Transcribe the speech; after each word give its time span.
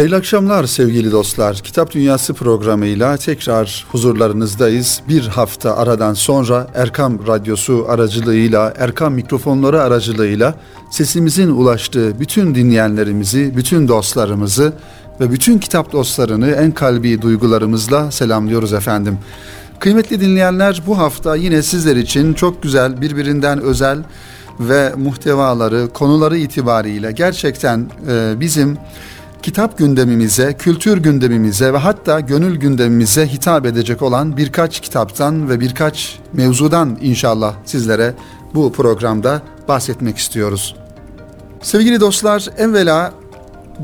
Hayırlı 0.00 0.16
akşamlar 0.16 0.64
sevgili 0.64 1.12
dostlar. 1.12 1.56
Kitap 1.56 1.90
Dünyası 1.90 2.34
programıyla 2.34 3.16
tekrar 3.16 3.86
huzurlarınızdayız. 3.92 5.02
Bir 5.08 5.26
hafta 5.26 5.76
aradan 5.76 6.14
sonra 6.14 6.66
Erkam 6.74 7.26
Radyosu 7.26 7.86
aracılığıyla, 7.88 8.74
Erkam 8.78 9.14
mikrofonları 9.14 9.82
aracılığıyla 9.82 10.54
sesimizin 10.90 11.50
ulaştığı 11.50 12.20
bütün 12.20 12.54
dinleyenlerimizi, 12.54 13.56
bütün 13.56 13.88
dostlarımızı 13.88 14.72
ve 15.20 15.30
bütün 15.30 15.58
kitap 15.58 15.92
dostlarını 15.92 16.50
en 16.50 16.72
kalbi 16.72 17.22
duygularımızla 17.22 18.10
selamlıyoruz 18.10 18.72
efendim. 18.72 19.18
Kıymetli 19.78 20.20
dinleyenler 20.20 20.82
bu 20.86 20.98
hafta 20.98 21.36
yine 21.36 21.62
sizler 21.62 21.96
için 21.96 22.34
çok 22.34 22.62
güzel, 22.62 23.00
birbirinden 23.00 23.60
özel 23.60 23.98
ve 24.60 24.92
muhtevaları, 24.96 25.88
konuları 25.88 26.38
itibariyle 26.38 27.12
gerçekten 27.12 27.90
e, 28.08 28.40
bizim 28.40 28.78
kitap 29.42 29.78
gündemimize, 29.78 30.52
kültür 30.52 30.98
gündemimize 30.98 31.72
ve 31.72 31.78
hatta 31.78 32.20
gönül 32.20 32.56
gündemimize 32.56 33.26
hitap 33.26 33.66
edecek 33.66 34.02
olan 34.02 34.36
birkaç 34.36 34.80
kitaptan 34.80 35.48
ve 35.48 35.60
birkaç 35.60 36.18
mevzudan 36.32 36.98
inşallah 37.00 37.54
sizlere 37.64 38.14
bu 38.54 38.72
programda 38.72 39.42
bahsetmek 39.68 40.18
istiyoruz. 40.18 40.76
Sevgili 41.62 42.00
dostlar, 42.00 42.46
evvela 42.56 43.12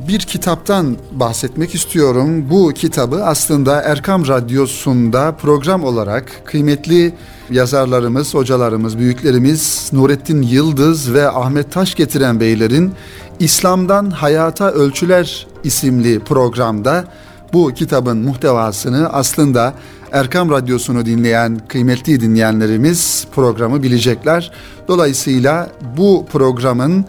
bir 0.09 0.19
kitaptan 0.19 0.97
bahsetmek 1.13 1.75
istiyorum. 1.75 2.51
Bu 2.51 2.73
kitabı 2.75 3.25
aslında 3.25 3.83
Erkam 3.83 4.29
Radyosu'nda 4.29 5.33
program 5.33 5.85
olarak 5.85 6.43
kıymetli 6.45 7.15
yazarlarımız, 7.51 8.35
hocalarımız, 8.35 8.99
büyüklerimiz 8.99 9.91
Nurettin 9.93 10.43
Yıldız 10.43 11.15
ve 11.15 11.31
Ahmet 11.31 11.73
Taş 11.73 11.95
getiren 11.95 12.41
beylerin 12.41 12.93
İslam'dan 13.39 14.11
Hayata 14.11 14.71
Ölçüler 14.71 15.47
isimli 15.65 16.21
programda 16.21 17.05
bu 17.53 17.75
kitabın 17.75 18.19
muhtevasını 18.19 19.09
aslında 19.13 19.75
Erkam 20.13 20.51
Radyosu'nu 20.51 21.07
dinleyen 21.07 21.61
kıymetli 21.69 22.21
dinleyenlerimiz 22.21 23.27
programı 23.35 23.83
bilecekler. 23.83 24.53
Dolayısıyla 24.89 25.71
bu 25.97 26.27
programın 26.33 27.05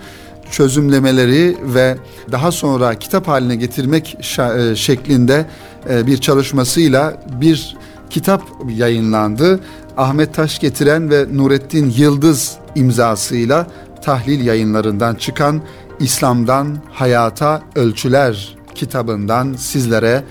çözümlemeleri 0.52 1.58
ve 1.64 1.98
daha 2.32 2.52
sonra 2.52 2.96
kitap 3.00 3.28
haline 3.28 3.56
getirmek 3.56 4.18
e, 4.40 4.76
şeklinde 4.76 5.46
e, 5.90 6.08
bir 6.08 6.18
çalışmasıyla 6.18 7.24
bir 7.42 7.78
kitap 8.10 8.42
yayınlandı. 8.70 9.60
Ahmet 9.98 10.34
Taş 10.34 10.60
getiren 10.60 11.10
ve 11.10 11.26
Nurettin 11.34 11.94
Yıldız 11.98 12.58
imzasıyla 12.76 13.68
tahlil 14.04 14.46
yayınlarından 14.46 15.16
çıkan 15.16 15.62
İslam'dan 16.00 16.78
Hayata 16.92 17.62
Ölçüler 17.76 18.58
kitabından 18.76 19.54
sizlere 19.54 20.24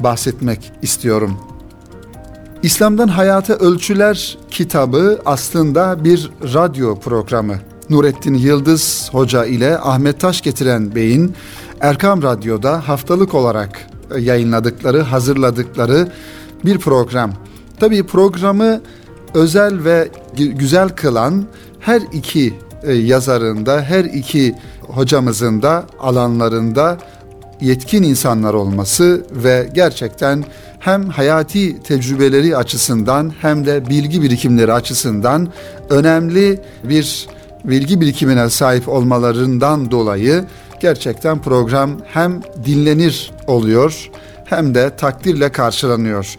bahsetmek 0.00 0.72
istiyorum. 0.82 1.38
İslam'dan 2.62 3.08
Hayata 3.08 3.54
Ölçüler 3.54 4.38
kitabı 4.50 5.20
aslında 5.26 6.04
bir 6.04 6.30
radyo 6.54 7.00
programı. 7.00 7.54
Nurettin 7.90 8.34
Yıldız 8.34 9.08
Hoca 9.12 9.44
ile 9.44 9.78
Ahmet 9.78 10.20
Taş 10.20 10.42
getiren 10.42 10.94
Bey'in 10.94 11.34
Erkam 11.80 12.22
Radyo'da 12.22 12.88
haftalık 12.88 13.34
olarak 13.34 13.86
yayınladıkları, 14.18 15.00
hazırladıkları 15.00 16.08
bir 16.64 16.78
program. 16.78 17.32
Tabii 17.80 18.02
programı 18.02 18.80
özel 19.34 19.84
ve 19.84 20.08
güzel 20.36 20.88
kılan 20.88 21.44
her 21.80 22.02
iki 22.12 22.54
e, 22.82 22.92
yazarında, 22.92 23.82
her 23.82 24.04
iki 24.04 24.54
hocamızın 24.80 25.62
da 25.62 25.86
alanlarında 26.00 26.98
yetkin 27.60 28.02
insanlar 28.02 28.54
olması 28.54 29.26
ve 29.30 29.70
gerçekten 29.74 30.44
hem 30.78 31.08
hayati 31.08 31.82
tecrübeleri 31.82 32.56
açısından 32.56 33.32
hem 33.40 33.66
de 33.66 33.88
bilgi 33.88 34.22
birikimleri 34.22 34.72
açısından 34.72 35.48
önemli 35.90 36.60
bir 36.84 37.28
bilgi 37.64 38.00
birikimine 38.00 38.50
sahip 38.50 38.88
olmalarından 38.88 39.90
dolayı 39.90 40.44
gerçekten 40.80 41.42
program 41.42 41.90
hem 42.06 42.42
dinlenir 42.64 43.32
oluyor 43.46 44.10
hem 44.44 44.74
de 44.74 44.96
takdirle 44.96 45.48
karşılanıyor. 45.48 46.34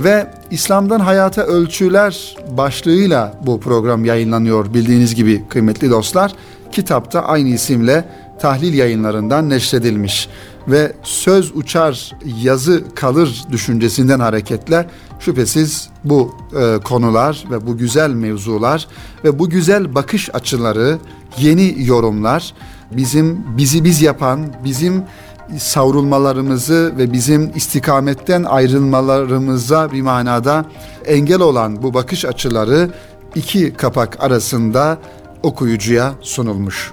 Ve 0.00 0.26
İslam'dan 0.50 1.00
Hayata 1.00 1.42
Ölçüler 1.42 2.36
başlığıyla 2.50 3.34
bu 3.46 3.60
program 3.60 4.04
yayınlanıyor 4.04 4.74
bildiğiniz 4.74 5.14
gibi 5.14 5.48
kıymetli 5.48 5.90
dostlar. 5.90 6.32
Kitapta 6.72 7.22
aynı 7.22 7.48
isimle 7.48 8.04
tahlil 8.40 8.74
yayınlarından 8.74 9.50
neşredilmiş 9.50 10.28
ve 10.68 10.92
söz 11.02 11.56
uçar 11.56 12.16
yazı 12.42 12.84
kalır 12.94 13.44
düşüncesinden 13.50 14.20
hareketle 14.20 14.88
şüphesiz 15.20 15.88
bu 16.04 16.34
e, 16.60 16.78
konular 16.84 17.44
ve 17.50 17.66
bu 17.66 17.76
güzel 17.76 18.10
mevzular 18.10 18.88
ve 19.24 19.38
bu 19.38 19.50
güzel 19.50 19.94
bakış 19.94 20.34
açıları, 20.34 20.98
yeni 21.38 21.74
yorumlar 21.86 22.54
bizim 22.90 23.44
bizi 23.56 23.84
biz 23.84 24.02
yapan, 24.02 24.46
bizim 24.64 25.04
savrulmalarımızı 25.58 26.92
ve 26.98 27.12
bizim 27.12 27.52
istikametten 27.54 28.44
ayrılmalarımıza 28.44 29.92
bir 29.92 30.02
manada 30.02 30.64
engel 31.06 31.40
olan 31.40 31.82
bu 31.82 31.94
bakış 31.94 32.24
açıları 32.24 32.90
iki 33.34 33.72
kapak 33.74 34.24
arasında 34.24 34.98
okuyucuya 35.42 36.14
sunulmuş. 36.20 36.92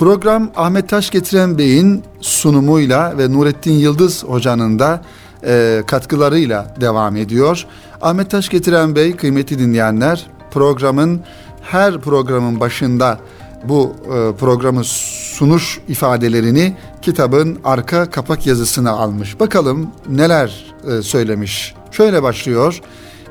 Program 0.00 0.50
Ahmet 0.56 0.88
Taş 0.88 1.10
Getiren 1.10 1.58
Bey'in 1.58 2.04
sunumuyla 2.20 3.18
ve 3.18 3.32
Nurettin 3.32 3.72
Yıldız 3.72 4.24
Hoca'nın 4.24 4.78
da 4.78 5.02
e, 5.44 5.82
katkılarıyla 5.86 6.74
devam 6.80 7.16
ediyor. 7.16 7.66
Ahmet 8.02 8.30
Taş 8.30 8.48
Getiren 8.48 8.94
Bey 8.94 9.16
kıymetli 9.16 9.58
dinleyenler 9.58 10.26
programın 10.50 11.20
her 11.62 12.00
programın 12.00 12.60
başında 12.60 13.18
bu 13.64 13.92
e, 14.04 14.36
programı 14.36 14.84
sunuş 14.84 15.80
ifadelerini 15.88 16.76
kitabın 17.02 17.58
arka 17.64 18.10
kapak 18.10 18.46
yazısına 18.46 18.90
almış. 18.90 19.40
Bakalım 19.40 19.90
neler 20.08 20.74
e, 20.88 21.02
söylemiş. 21.02 21.74
Şöyle 21.90 22.22
başlıyor. 22.22 22.80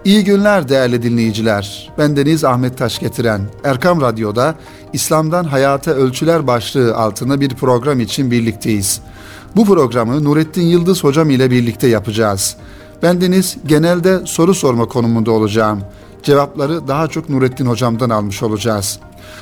İyi 0.05 0.23
günler 0.23 0.69
değerli 0.69 1.03
dinleyiciler. 1.03 1.91
Ben 1.97 2.17
Deniz 2.17 2.43
Ahmet 2.43 2.77
Taş 2.77 2.99
getiren 2.99 3.41
Erkam 3.63 4.01
Radyo'da 4.01 4.55
İslam'dan 4.93 5.43
Hayata 5.43 5.91
Ölçüler 5.91 6.47
başlığı 6.47 6.95
altında 6.95 7.41
bir 7.41 7.49
program 7.49 7.99
için 7.99 8.31
birlikteyiz. 8.31 9.01
Bu 9.55 9.65
programı 9.65 10.23
Nurettin 10.23 10.61
Yıldız 10.61 11.03
hocam 11.03 11.29
ile 11.29 11.51
birlikte 11.51 11.87
yapacağız. 11.87 12.55
Ben 13.03 13.21
Deniz 13.21 13.57
genelde 13.65 14.19
soru 14.25 14.53
sorma 14.53 14.85
konumunda 14.85 15.31
olacağım. 15.31 15.81
Cevapları 16.23 16.87
daha 16.87 17.07
çok 17.07 17.29
Nurettin 17.29 17.65
hocamdan 17.65 18.09
almış 18.09 18.43
olacağız. 18.43 18.99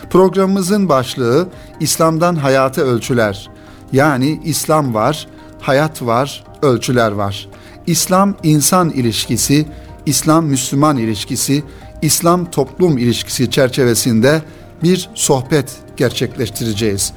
Programımızın 0.09 0.90
başlığı 0.90 1.47
İslam'dan 1.79 2.35
Hayata 2.35 2.81
Ölçüler. 2.81 3.50
Yani 3.91 4.41
İslam 4.44 4.94
var, 4.94 5.28
hayat 5.62 6.01
var, 6.01 6.44
ölçüler 6.62 7.12
var. 7.12 7.47
İslam 7.88 8.35
insan 8.44 8.90
ilişkisi, 8.90 9.66
İslam 10.07 10.45
Müslüman 10.45 10.97
ilişkisi, 10.97 11.63
İslam 12.01 12.51
toplum 12.51 12.97
ilişkisi 12.97 13.51
çerçevesinde 13.51 14.41
bir 14.84 15.09
sohbet 15.16 15.75
gerçekleştireceğiz. 15.97 17.13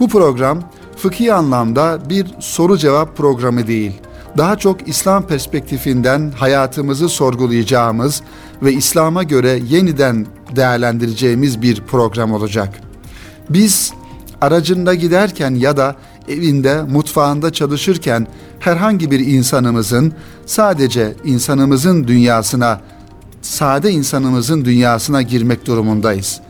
Bu 0.00 0.08
program 0.08 0.62
fıkhi 0.96 1.32
anlamda 1.32 1.98
bir 2.10 2.26
soru 2.40 2.78
cevap 2.78 3.16
programı 3.16 3.66
değil. 3.66 3.92
Daha 4.38 4.58
çok 4.58 4.88
İslam 4.88 5.26
perspektifinden 5.26 6.32
hayatımızı 6.36 7.08
sorgulayacağımız 7.08 8.22
ve 8.62 8.72
İslam'a 8.72 9.22
göre 9.22 9.60
yeniden 9.68 10.26
değerlendireceğimiz 10.56 11.62
bir 11.62 11.80
program 11.80 12.32
olacak. 12.32 12.80
Biz 13.50 13.92
aracında 14.40 14.94
giderken 14.94 15.54
ya 15.54 15.76
da 15.76 15.96
evinde, 16.28 16.82
mutfağında 16.82 17.52
çalışırken 17.52 18.26
herhangi 18.60 19.10
bir 19.10 19.20
insanımızın 19.20 20.12
sadece 20.46 21.14
insanımızın 21.24 22.08
dünyasına, 22.08 22.80
sade 23.42 23.90
insanımızın 23.90 24.64
dünyasına 24.64 25.22
girmek 25.22 25.66
durumundayız. 25.66 26.40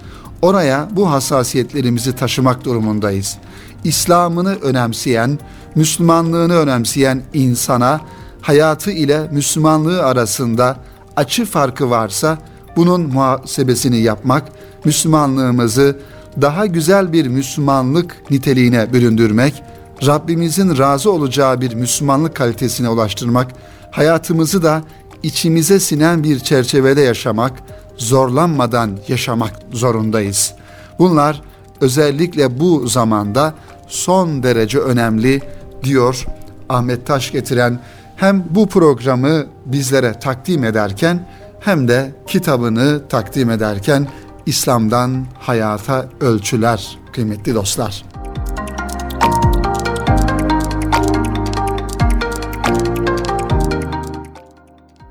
Oraya 0.42 0.88
bu 0.90 1.10
hassasiyetlerimizi 1.10 2.16
taşımak 2.16 2.64
durumundayız. 2.64 3.38
İslam'ını 3.84 4.54
önemseyen, 4.54 5.38
Müslümanlığını 5.74 6.54
önemseyen 6.54 7.22
insana 7.34 8.00
hayatı 8.40 8.90
ile 8.90 9.28
Müslümanlığı 9.32 10.02
arasında 10.02 10.76
açı 11.16 11.44
farkı 11.44 11.90
varsa 11.90 12.38
bunun 12.76 13.00
muhasebesini 13.00 13.98
yapmak, 13.98 14.44
Müslümanlığımızı 14.84 15.96
daha 16.40 16.66
güzel 16.66 17.12
bir 17.12 17.26
Müslümanlık 17.26 18.30
niteliğine 18.30 18.92
büründürmek, 18.92 19.62
Rabbimizin 20.06 20.78
razı 20.78 21.12
olacağı 21.12 21.60
bir 21.60 21.74
Müslümanlık 21.74 22.36
kalitesine 22.36 22.88
ulaştırmak, 22.88 23.52
hayatımızı 23.90 24.62
da 24.62 24.82
içimize 25.22 25.80
sinen 25.80 26.24
bir 26.24 26.38
çerçevede 26.40 27.00
yaşamak, 27.00 27.52
zorlanmadan 27.96 28.90
yaşamak 29.08 29.52
zorundayız. 29.72 30.54
Bunlar 30.98 31.42
özellikle 31.80 32.60
bu 32.60 32.88
zamanda 32.88 33.54
son 33.88 34.42
derece 34.42 34.78
önemli 34.78 35.42
diyor 35.82 36.26
Ahmet 36.68 37.06
Taş 37.06 37.32
getiren 37.32 37.80
hem 38.16 38.44
bu 38.50 38.68
programı 38.68 39.46
bizlere 39.66 40.12
takdim 40.20 40.64
ederken 40.64 41.28
hem 41.60 41.88
de 41.88 42.12
kitabını 42.26 43.08
takdim 43.08 43.50
ederken 43.50 44.06
İslam'dan 44.46 45.26
hayata 45.38 46.08
ölçüler 46.20 46.98
kıymetli 47.12 47.54
dostlar. 47.54 48.04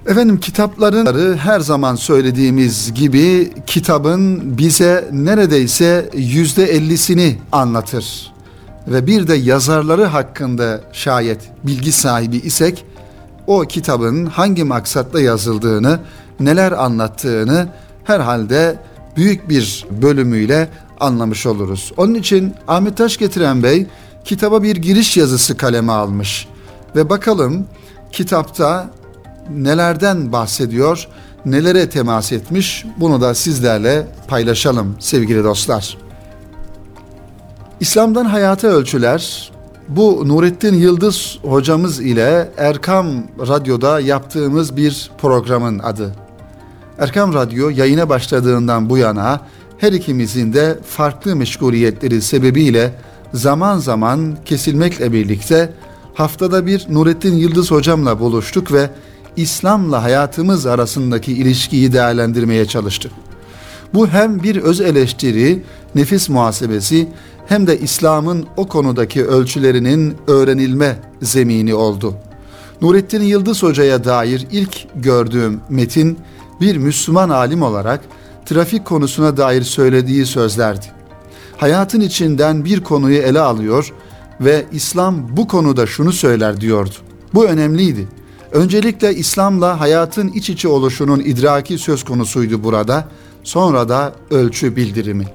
Efendim 0.08 0.40
kitapların 0.40 1.38
her 1.38 1.60
zaman 1.60 1.96
söylediğimiz 1.96 2.94
gibi 2.94 3.54
kitabın 3.68 4.58
bize 4.58 5.10
neredeyse 5.12 6.10
yüzde 6.14 6.64
ellisini 6.64 7.38
anlatır. 7.52 8.34
Ve 8.88 9.08
bir 9.08 9.28
de 9.28 9.36
yazarları 9.36 10.06
hakkında 10.06 10.82
şayet 10.92 11.40
bilgi 11.64 11.92
sahibi 11.92 12.38
isek 12.38 12.86
o 13.48 13.62
kitabın 13.62 14.26
hangi 14.26 14.64
maksatla 14.64 15.22
yazıldığını, 15.22 16.00
neler 16.40 16.72
anlattığını 16.72 17.68
herhalde 18.04 18.80
büyük 19.16 19.50
bir 19.50 19.86
bölümüyle 20.02 20.70
anlamış 21.00 21.46
oluruz. 21.46 21.92
Onun 21.98 22.14
için 22.14 22.54
Ahmet 22.68 22.98
Taş 22.98 23.18
getiren 23.18 23.64
Bey 23.64 23.88
kitaba 24.26 24.64
bir 24.64 24.76
giriş 24.76 25.18
yazısı 25.18 25.58
kaleme 25.58 25.92
almış 25.92 26.48
ve 26.96 27.10
bakalım 27.10 27.68
kitapta 28.12 28.90
nelerden 29.50 30.32
bahsediyor, 30.32 31.08
nelere 31.46 31.90
temas 31.90 32.32
etmiş 32.32 32.86
bunu 32.98 33.22
da 33.22 33.36
sizlerle 33.36 34.08
paylaşalım 34.28 34.96
sevgili 35.00 35.44
dostlar. 35.44 35.98
İslam'dan 37.80 38.26
Hayata 38.26 38.68
Ölçüler 38.68 39.52
bu 39.90 40.28
Nurettin 40.28 40.76
Yıldız 40.76 41.40
hocamız 41.42 42.00
ile 42.00 42.52
Erkam 42.58 43.08
Radyo'da 43.40 44.00
yaptığımız 44.00 44.78
bir 44.78 45.12
programın 45.18 45.80
adı. 45.80 46.23
Erkam 47.00 47.34
Radyo 47.34 47.70
yayına 47.70 48.10
başladığından 48.10 48.90
bu 48.90 48.98
yana 48.98 49.42
her 49.78 49.92
ikimizin 49.92 50.54
de 50.54 50.80
farklı 50.86 51.36
meşguliyetleri 51.36 52.22
sebebiyle 52.22 52.94
zaman 53.34 53.78
zaman 53.78 54.38
kesilmekle 54.46 55.14
birlikte 55.14 55.74
haftada 56.14 56.66
bir 56.66 56.86
Nurettin 56.90 57.36
Yıldız 57.36 57.72
hocamla 57.72 58.20
buluştuk 58.20 58.72
ve 58.72 58.90
İslam'la 59.36 60.04
hayatımız 60.04 60.66
arasındaki 60.66 61.34
ilişkiyi 61.34 61.94
değerlendirmeye 61.94 62.66
çalıştık. 62.66 63.12
Bu 63.94 64.08
hem 64.08 64.44
bir 64.44 64.56
öz 64.56 64.82
eleştiri, 64.82 65.64
nefis 65.96 66.30
muhasebesi 66.30 67.08
hem 67.48 67.68
de 67.68 67.80
İslam'ın 67.80 68.46
o 68.58 68.68
konudaki 68.68 69.26
ölçülerinin 69.26 70.16
öğrenilme 70.28 70.96
zemini 71.22 71.74
oldu. 71.74 72.16
Nurettin 72.82 73.22
Yıldız 73.22 73.64
Hoca'ya 73.64 74.04
dair 74.04 74.48
ilk 74.52 74.88
gördüğüm 74.96 75.62
metin 75.70 76.18
bir 76.64 76.78
Müslüman 76.78 77.30
alim 77.30 77.62
olarak 77.62 78.02
trafik 78.46 78.86
konusuna 78.86 79.38
dair 79.38 79.62
söylediği 79.62 80.26
sözlerdi. 80.26 80.86
Hayatın 81.58 82.02
içinden 82.02 82.66
bir 82.66 82.84
konuyu 82.84 83.18
ele 83.18 83.40
alıyor 83.40 83.94
ve 84.42 84.66
İslam 84.72 85.38
bu 85.38 85.48
konuda 85.48 85.88
şunu 85.88 86.12
söyler 86.12 86.62
diyordu. 86.62 86.96
Bu 87.34 87.46
önemliydi. 87.46 88.08
Öncelikle 88.52 89.16
İslam'la 89.16 89.80
hayatın 89.80 90.28
iç 90.28 90.50
içe 90.50 90.68
oluşunun 90.68 91.20
idraki 91.20 91.78
söz 91.78 92.04
konusuydu 92.04 92.64
burada, 92.64 93.08
sonra 93.44 93.90
da 93.90 94.14
ölçü 94.32 94.76
bildirimi. 94.76 95.26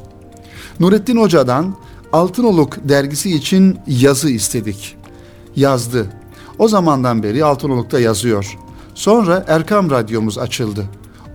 Nurettin 0.80 1.16
Hoca'dan 1.16 1.74
Altınoluk 2.12 2.88
dergisi 2.88 3.34
için 3.34 3.78
yazı 3.86 4.30
istedik. 4.30 4.96
Yazdı. 5.56 6.06
O 6.58 6.68
zamandan 6.68 7.22
beri 7.22 7.44
Altınoluk'ta 7.44 8.00
yazıyor. 8.00 8.56
Sonra 8.94 9.44
Erkam 9.48 9.90
Radyomuz 9.90 10.38
açıldı. 10.38 10.84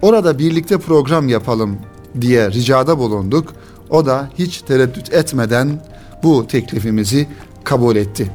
Orada 0.03 0.39
birlikte 0.39 0.77
program 0.77 1.29
yapalım 1.29 1.77
diye 2.21 2.51
ricada 2.51 2.97
bulunduk. 2.97 3.53
O 3.89 4.05
da 4.05 4.29
hiç 4.37 4.61
tereddüt 4.61 5.13
etmeden 5.13 5.81
bu 6.23 6.47
teklifimizi 6.47 7.27
kabul 7.63 7.95
etti. 7.95 8.31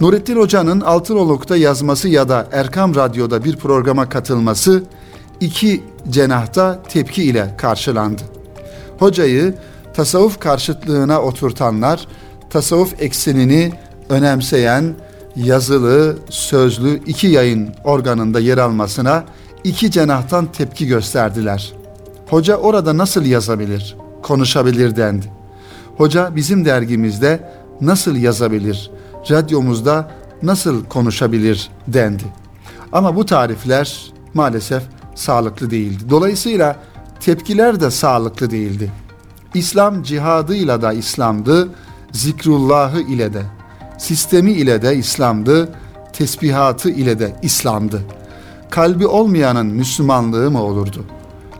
Nurettin 0.00 0.36
Hoca'nın 0.36 0.80
Altınoluk'ta 0.80 1.56
yazması 1.56 2.08
ya 2.08 2.28
da 2.28 2.48
Erkam 2.52 2.94
Radyo'da 2.94 3.44
bir 3.44 3.56
programa 3.56 4.08
katılması 4.08 4.82
iki 5.40 5.82
cenahta 6.08 6.82
tepki 6.82 7.22
ile 7.22 7.54
karşılandı. 7.58 8.22
Hocayı 8.98 9.54
tasavvuf 9.94 10.40
karşıtlığına 10.40 11.22
oturtanlar, 11.22 12.06
tasavvuf 12.50 13.02
eksenini 13.02 13.72
önemseyen 14.08 14.94
yazılı, 15.36 16.18
sözlü 16.30 17.04
iki 17.06 17.26
yayın 17.26 17.68
organında 17.84 18.40
yer 18.40 18.58
almasına 18.58 19.24
iki 19.64 19.90
cenahtan 19.90 20.46
tepki 20.46 20.86
gösterdiler. 20.86 21.72
Hoca 22.30 22.56
orada 22.56 22.96
nasıl 22.96 23.24
yazabilir, 23.24 23.96
konuşabilir 24.22 24.96
dendi. 24.96 25.26
Hoca 25.96 26.36
bizim 26.36 26.64
dergimizde 26.64 27.50
nasıl 27.80 28.16
yazabilir, 28.16 28.90
radyomuzda 29.30 30.10
nasıl 30.42 30.84
konuşabilir 30.84 31.70
dendi. 31.88 32.24
Ama 32.92 33.16
bu 33.16 33.26
tarifler 33.26 34.12
maalesef 34.34 34.82
sağlıklı 35.14 35.70
değildi. 35.70 36.04
Dolayısıyla 36.10 36.76
tepkiler 37.20 37.80
de 37.80 37.90
sağlıklı 37.90 38.50
değildi. 38.50 38.92
İslam 39.54 40.02
cihadıyla 40.02 40.82
da 40.82 40.92
İslam'dı, 40.92 41.68
zikrullahı 42.12 43.00
ile 43.00 43.34
de, 43.34 43.42
sistemi 43.98 44.52
ile 44.52 44.82
de 44.82 44.96
İslam'dı, 44.96 45.68
tesbihatı 46.12 46.90
ile 46.90 47.18
de 47.18 47.36
İslam'dı. 47.42 48.02
Kalbi 48.70 49.06
olmayanın 49.06 49.66
Müslümanlığı 49.66 50.50
mı 50.50 50.62
olurdu? 50.62 51.04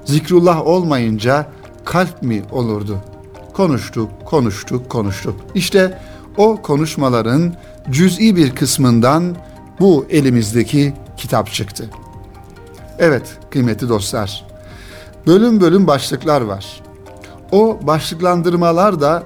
Zikrullah 0.04 0.66
olmayınca 0.66 1.46
kalp 1.84 2.22
mi 2.22 2.42
olurdu? 2.52 2.98
Konuştuk, 3.52 4.10
konuştuk, 4.24 4.90
konuştuk. 4.90 5.34
İşte 5.54 5.98
o 6.36 6.62
konuşmaların 6.62 7.54
cüz'i 7.90 8.36
bir 8.36 8.54
kısmından 8.54 9.36
bu 9.80 10.06
elimizdeki 10.10 10.94
kitap 11.16 11.52
çıktı. 11.52 11.90
Evet 12.98 13.38
kıymetli 13.50 13.88
dostlar, 13.88 14.46
bölüm 15.26 15.60
bölüm 15.60 15.86
başlıklar 15.86 16.40
var. 16.40 16.82
O 17.52 17.78
başlıklandırmalar 17.82 19.00
da 19.00 19.22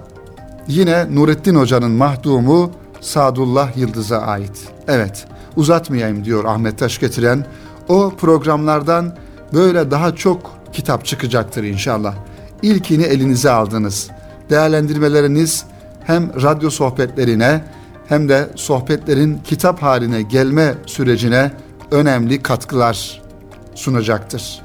yine 0.69 1.15
Nurettin 1.15 1.55
Hoca'nın 1.55 1.91
mahdumu 1.91 2.71
Sadullah 3.01 3.77
Yıldız'a 3.77 4.19
ait. 4.19 4.69
Evet, 4.89 5.27
uzatmayayım 5.57 6.25
diyor 6.25 6.45
Ahmet 6.45 6.79
Taş 6.79 7.01
getiren. 7.01 7.47
O 7.89 8.13
programlardan 8.19 9.17
böyle 9.53 9.91
daha 9.91 10.15
çok 10.15 10.51
kitap 10.73 11.05
çıkacaktır 11.05 11.65
inşallah. 11.65 12.15
İlkini 12.63 13.03
elinize 13.03 13.51
aldınız. 13.51 14.11
Değerlendirmeleriniz 14.51 15.65
hem 16.05 16.43
radyo 16.43 16.71
sohbetlerine 16.71 17.65
hem 18.09 18.29
de 18.29 18.49
sohbetlerin 18.55 19.39
kitap 19.45 19.83
haline 19.83 20.23
gelme 20.23 20.75
sürecine 20.87 21.53
önemli 21.91 22.43
katkılar 22.43 23.23
sunacaktır. 23.75 24.63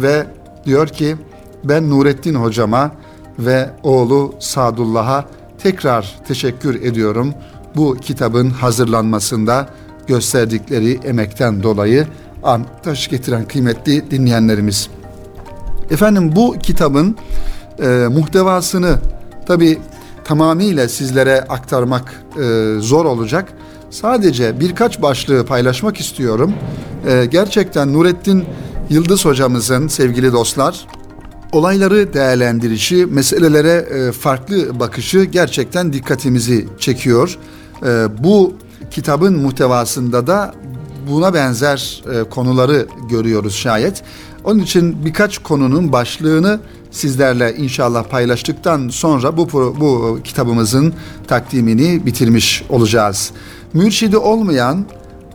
Ve 0.00 0.26
diyor 0.64 0.88
ki 0.88 1.16
ben 1.64 1.90
Nurettin 1.90 2.34
hocama 2.34 2.90
ve 3.38 3.70
oğlu 3.82 4.34
Sadullah'a 4.38 5.24
tekrar 5.58 6.18
teşekkür 6.28 6.82
ediyorum. 6.82 7.34
Bu 7.76 7.96
kitabın 8.00 8.50
hazırlanmasında 8.50 9.68
gösterdikleri 10.06 11.00
emekten 11.04 11.62
dolayı 11.62 12.06
taş 12.82 13.08
getiren 13.08 13.48
kıymetli 13.48 14.10
dinleyenlerimiz. 14.10 14.88
Efendim 15.90 16.32
bu 16.36 16.56
kitabın 16.62 17.16
e, 17.82 17.86
muhtevasını 18.10 18.98
tabi 19.46 19.78
tamamıyla 20.24 20.88
sizlere 20.88 21.40
aktarmak 21.40 22.22
e, 22.36 22.74
zor 22.80 23.04
olacak. 23.04 23.52
Sadece 23.90 24.60
birkaç 24.60 25.02
başlığı 25.02 25.46
paylaşmak 25.46 26.00
istiyorum. 26.00 26.52
E, 27.06 27.26
gerçekten 27.26 27.92
Nurettin 27.92 28.44
Yıldız 28.90 29.24
hocamızın 29.24 29.88
sevgili 29.88 30.32
dostlar 30.32 30.86
olayları 31.54 32.14
değerlendirişi, 32.14 33.06
meselelere 33.06 33.72
e, 33.72 34.12
farklı 34.12 34.80
bakışı 34.80 35.24
gerçekten 35.24 35.92
dikkatimizi 35.92 36.68
çekiyor. 36.78 37.38
E, 37.86 38.06
bu 38.18 38.54
kitabın 38.90 39.36
muhtevasında 39.36 40.26
da 40.26 40.54
buna 41.08 41.34
benzer 41.34 42.02
e, 42.12 42.28
konuları 42.30 42.86
görüyoruz 43.08 43.54
şayet. 43.54 44.02
Onun 44.44 44.58
için 44.58 45.04
birkaç 45.04 45.38
konunun 45.38 45.92
başlığını 45.92 46.60
sizlerle 46.90 47.56
inşallah 47.56 48.04
paylaştıktan 48.04 48.88
sonra 48.88 49.36
bu 49.36 49.52
bu 49.80 50.18
kitabımızın 50.24 50.94
takdimini 51.26 52.06
bitirmiş 52.06 52.64
olacağız. 52.68 53.30
Mürşidi 53.72 54.16
olmayan 54.16 54.86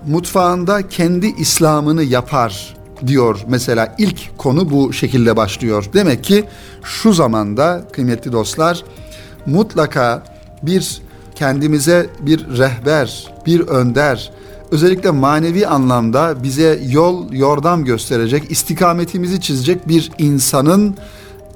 mutfağında 0.07 0.87
kendi 0.87 1.27
İslam'ını 1.27 2.03
yapar 2.03 2.75
diyor 3.07 3.39
mesela 3.47 3.95
ilk 3.97 4.37
konu 4.37 4.71
bu 4.71 4.93
şekilde 4.93 5.37
başlıyor. 5.37 5.85
Demek 5.93 6.23
ki 6.23 6.45
şu 6.83 7.13
zamanda 7.13 7.87
kıymetli 7.93 8.31
dostlar 8.31 8.83
mutlaka 9.45 10.23
bir 10.63 11.01
kendimize 11.35 12.09
bir 12.19 12.57
rehber, 12.57 13.33
bir 13.45 13.59
önder, 13.59 14.31
özellikle 14.71 15.11
manevi 15.11 15.67
anlamda 15.67 16.43
bize 16.43 16.79
yol, 16.89 17.33
yordam 17.33 17.85
gösterecek, 17.85 18.51
istikametimizi 18.51 19.41
çizecek 19.41 19.87
bir 19.87 20.11
insanın 20.17 20.97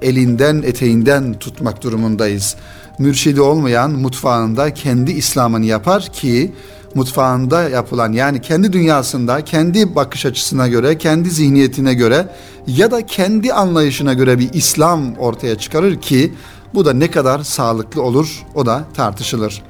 elinden, 0.02 0.62
eteğinden 0.62 1.34
tutmak 1.34 1.84
durumundayız. 1.84 2.56
Mürşidi 3.00 3.42
olmayan 3.42 3.92
mutfağında 3.92 4.74
kendi 4.74 5.12
İslam'ını 5.12 5.66
yapar 5.66 6.10
ki 6.14 6.54
mutfağında 6.96 7.70
yapılan 7.70 8.12
yani 8.12 8.42
kendi 8.42 8.74
dünyasında, 8.74 9.46
kendi 9.46 9.96
bakış 9.96 10.26
açısına 10.26 10.68
göre, 10.68 10.98
kendi 10.98 11.30
zihniyetine 11.30 11.94
göre 11.94 12.28
ya 12.68 12.92
da 12.92 13.06
kendi 13.06 13.54
anlayışına 13.54 14.14
göre 14.14 14.40
bir 14.40 14.54
İslam 14.54 15.16
ortaya 15.16 15.58
çıkarır 15.58 16.02
ki 16.02 16.34
bu 16.74 16.86
da 16.86 16.94
ne 16.94 17.12
kadar 17.12 17.40
sağlıklı 17.40 18.02
olur 18.02 18.44
o 18.56 18.66
da 18.66 18.84
tartışılır. 18.94 19.62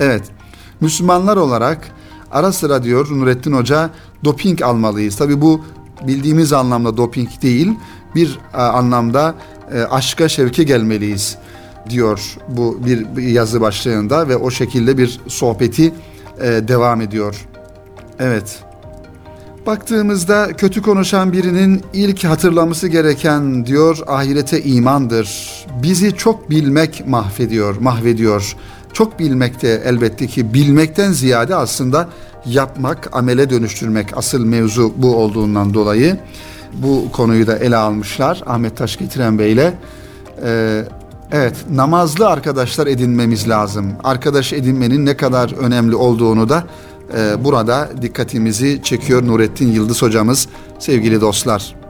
Evet, 0.00 0.22
Müslümanlar 0.80 1.36
olarak 1.36 1.90
ara 2.32 2.52
sıra 2.52 2.82
diyor 2.82 3.08
Nurettin 3.10 3.52
Hoca 3.52 3.90
doping 4.24 4.62
almalıyız. 4.62 5.16
Tabi 5.16 5.40
bu 5.40 5.64
bildiğimiz 6.06 6.52
anlamda 6.52 6.96
doping 6.96 7.28
değil, 7.42 7.74
bir 8.14 8.38
e, 8.54 8.56
anlamda 8.56 9.34
e, 9.74 9.80
aşka 9.80 10.28
şevke 10.28 10.62
gelmeliyiz 10.62 11.38
diyor 11.90 12.36
bu 12.48 12.78
bir 12.86 13.22
yazı 13.22 13.60
başlığında 13.60 14.28
ve 14.28 14.36
o 14.36 14.50
şekilde 14.50 14.98
bir 14.98 15.20
sohbeti 15.28 15.94
e, 16.40 16.68
devam 16.68 17.00
ediyor. 17.00 17.46
Evet. 18.18 18.62
Baktığımızda 19.66 20.48
kötü 20.56 20.82
konuşan 20.82 21.32
birinin 21.32 21.82
ilk 21.92 22.24
hatırlaması 22.24 22.88
gereken 22.88 23.66
diyor 23.66 23.98
ahirete 24.06 24.62
imandır. 24.62 25.50
Bizi 25.82 26.16
çok 26.16 26.50
bilmek 26.50 27.06
mahvediyor, 27.06 27.76
mahvediyor. 27.76 28.56
Çok 28.92 29.18
bilmek 29.18 29.62
de 29.62 29.82
elbette 29.84 30.26
ki 30.26 30.54
bilmekten 30.54 31.12
ziyade 31.12 31.54
aslında 31.54 32.08
yapmak, 32.46 33.16
amele 33.16 33.50
dönüştürmek 33.50 34.16
asıl 34.16 34.44
mevzu 34.44 34.92
bu 34.96 35.16
olduğundan 35.16 35.74
dolayı 35.74 36.18
bu 36.72 37.12
konuyu 37.12 37.46
da 37.46 37.58
ele 37.58 37.76
almışlar 37.76 38.42
Ahmet 38.46 38.76
Taş 38.76 38.96
Getiren 38.96 39.38
Bey 39.38 39.52
ile. 39.52 39.74
Ee, 40.44 40.84
evet 41.32 41.56
namazlı 41.70 42.28
arkadaşlar 42.28 42.86
edinmemiz 42.86 43.48
lazım. 43.48 43.92
Arkadaş 44.04 44.52
edinmenin 44.52 45.06
ne 45.06 45.16
kadar 45.16 45.52
önemli 45.58 45.94
olduğunu 45.94 46.48
da 46.48 46.64
e, 47.16 47.44
burada 47.44 47.88
dikkatimizi 48.02 48.80
çekiyor 48.82 49.26
Nurettin 49.26 49.72
Yıldız 49.72 50.02
hocamız 50.02 50.48
sevgili 50.78 51.20
dostlar. 51.20 51.81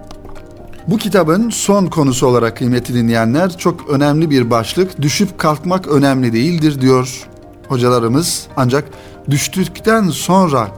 Bu 0.89 0.99
kitabın 0.99 1.51
son 1.51 1.87
konusu 1.87 2.27
olarak 2.27 2.57
kıymetli 2.57 2.95
dinleyenler 2.95 3.59
çok 3.59 3.89
önemli 3.89 4.31
bir 4.31 4.51
başlık. 4.51 5.03
Düşüp 5.03 5.39
kalkmak 5.39 5.89
önemli 5.89 6.33
değildir 6.33 6.81
diyor 6.81 7.29
hocalarımız. 7.69 8.47
Ancak 8.57 8.85
düştükten 9.31 10.09
sonra 10.09 10.69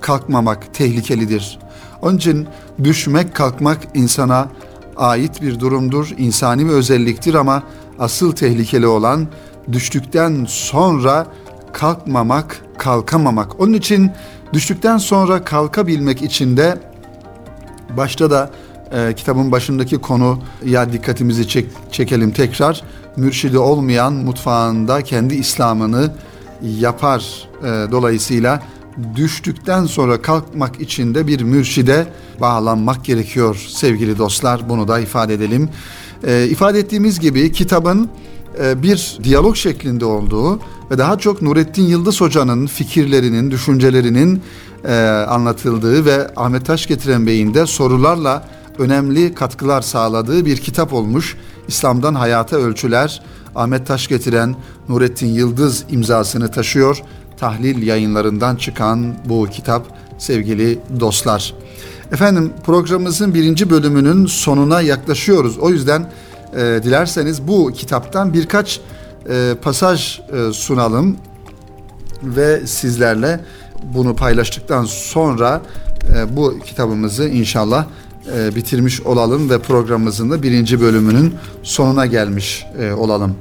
kalkmamak 0.00 0.74
tehlikelidir. 0.74 1.58
Onun 2.02 2.16
için 2.16 2.46
düşmek 2.84 3.34
kalkmak 3.34 3.78
insana 3.94 4.48
ait 4.96 5.42
bir 5.42 5.60
durumdur, 5.60 6.10
insani 6.18 6.66
bir 6.66 6.72
özelliktir 6.72 7.34
ama 7.34 7.62
asıl 7.98 8.32
tehlikeli 8.32 8.86
olan 8.86 9.26
düştükten 9.72 10.46
sonra 10.48 11.26
kalkmamak, 11.72 12.60
kalkamamak. 12.78 13.60
Onun 13.60 13.72
için 13.72 14.10
düştükten 14.52 14.98
sonra 14.98 15.44
kalkabilmek 15.44 16.22
için 16.22 16.56
de 16.56 16.78
başta 17.96 18.30
da 18.30 18.50
e, 18.94 19.14
kitabın 19.14 19.52
başındaki 19.52 19.98
konu 19.98 20.38
ya 20.64 20.92
dikkatimizi 20.92 21.48
çek, 21.48 21.66
çekelim 21.92 22.30
tekrar. 22.30 22.82
Mürşidi 23.16 23.58
olmayan 23.58 24.12
mutfağında 24.12 25.02
kendi 25.02 25.34
İslam'ını 25.34 26.12
yapar. 26.62 27.48
E, 27.62 27.92
dolayısıyla 27.92 28.62
düştükten 29.16 29.86
sonra 29.86 30.22
kalkmak 30.22 30.80
için 30.80 31.14
de 31.14 31.26
bir 31.26 31.42
mürşide 31.42 32.06
bağlanmak 32.40 33.04
gerekiyor 33.04 33.66
sevgili 33.68 34.18
dostlar. 34.18 34.68
Bunu 34.68 34.88
da 34.88 35.00
ifade 35.00 35.34
edelim. 35.34 35.68
E, 36.26 36.46
ifade 36.50 36.78
ettiğimiz 36.78 37.20
gibi 37.20 37.52
kitabın 37.52 38.08
e, 38.62 38.82
bir 38.82 39.18
diyalog 39.24 39.56
şeklinde 39.56 40.04
olduğu 40.04 40.60
ve 40.90 40.98
daha 40.98 41.18
çok 41.18 41.42
Nurettin 41.42 41.82
Yıldız 41.82 42.20
Hoca'nın 42.20 42.66
fikirlerinin, 42.66 43.50
düşüncelerinin 43.50 44.42
e, 44.84 44.94
anlatıldığı 45.28 46.04
ve 46.04 46.30
Ahmet 46.36 46.66
Taş 46.66 46.86
Getiren 46.86 47.26
Bey'in 47.26 47.54
de 47.54 47.66
sorularla 47.66 48.48
önemli 48.78 49.34
katkılar 49.34 49.82
sağladığı 49.82 50.46
bir 50.46 50.56
kitap 50.56 50.92
olmuş. 50.92 51.36
İslam'dan 51.68 52.14
Hayata 52.14 52.56
Ölçüler, 52.56 53.22
Ahmet 53.54 53.86
Taş 53.86 54.08
Getiren, 54.08 54.56
Nurettin 54.88 55.26
Yıldız 55.26 55.84
imzasını 55.90 56.50
taşıyor. 56.50 57.02
Tahlil 57.36 57.82
yayınlarından 57.82 58.56
çıkan 58.56 59.14
bu 59.24 59.46
kitap 59.46 59.86
sevgili 60.18 60.78
dostlar. 61.00 61.54
Efendim 62.12 62.52
programımızın 62.66 63.34
birinci 63.34 63.70
bölümünün 63.70 64.26
sonuna 64.26 64.80
yaklaşıyoruz. 64.80 65.58
O 65.58 65.70
yüzden 65.70 66.10
e, 66.56 66.80
dilerseniz 66.82 67.48
bu 67.48 67.72
kitaptan 67.72 68.34
birkaç 68.34 68.80
e, 69.28 69.54
pasaj 69.62 70.20
e, 70.20 70.52
sunalım 70.52 71.16
ve 72.22 72.66
sizlerle 72.66 73.40
bunu 73.94 74.16
paylaştıktan 74.16 74.84
sonra 74.84 75.62
e, 76.16 76.36
bu 76.36 76.58
kitabımızı 76.64 77.28
inşallah 77.28 77.86
e, 78.36 78.54
bitirmiş 78.54 79.00
olalım 79.00 79.50
ve 79.50 79.58
programımızın 79.58 80.30
da 80.30 80.42
birinci 80.42 80.80
bölümünün 80.80 81.34
sonuna 81.62 82.06
gelmiş 82.06 82.66
e, 82.80 82.92
olalım. 82.92 83.36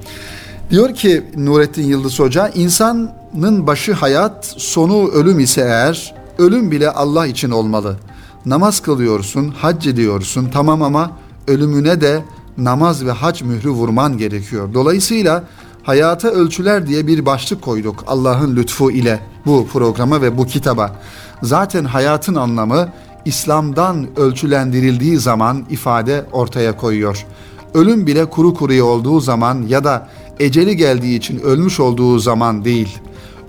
Diyor 0.70 0.94
ki 0.94 1.24
Nurettin 1.38 1.84
Yıldız 1.84 2.20
Hoca, 2.20 2.48
insanın 2.48 3.68
başı 3.68 3.94
hayat, 3.94 4.54
sonu 4.58 5.08
ölüm 5.08 5.40
ise 5.40 5.62
eğer, 5.62 6.16
ölüm 6.38 6.72
bile 6.72 6.90
Allah 6.90 7.28
için 7.28 7.52
olmalı. 7.52 7.98
Namaz 8.46 8.80
kılıyorsun, 8.80 9.50
hac 9.50 9.88
ediyorsun, 9.88 10.50
tamam 10.54 10.82
ama 10.82 11.12
ölümüne 11.48 12.02
de 12.02 12.24
namaz 12.58 13.06
ve 13.06 13.12
hac 13.12 13.42
mührü 13.42 13.70
vurman 13.70 14.18
gerekiyor. 14.18 14.74
Dolayısıyla 14.74 15.44
hayata 15.84 16.28
ölçüler 16.28 16.88
diye 16.88 17.08
bir 17.08 17.26
başlık 17.26 17.62
koyduk 17.62 18.04
Allah'ın 18.08 18.56
lütfu 18.56 18.92
ile 18.92 19.20
bu 19.46 19.68
programa 19.68 20.22
ve 20.22 20.38
bu 20.38 20.46
kitaba. 20.46 20.96
Zaten 21.44 21.86
hayatın 21.86 22.36
anlamı 22.36 22.90
İslam'dan 23.26 24.08
ölçülendirildiği 24.18 25.18
zaman 25.18 25.66
ifade 25.70 26.26
ortaya 26.32 26.78
koyuyor. 26.78 27.26
Ölüm 27.74 28.08
bile 28.08 28.26
kuru 28.26 28.54
kuruya 28.54 28.86
olduğu 28.86 29.20
zaman 29.20 29.66
ya 29.68 29.84
da 29.84 30.10
eceli 30.40 30.78
geldiği 30.78 31.18
için 31.18 31.40
ölmüş 31.40 31.80
olduğu 31.80 32.20
zaman 32.20 32.66
değil. 32.66 32.98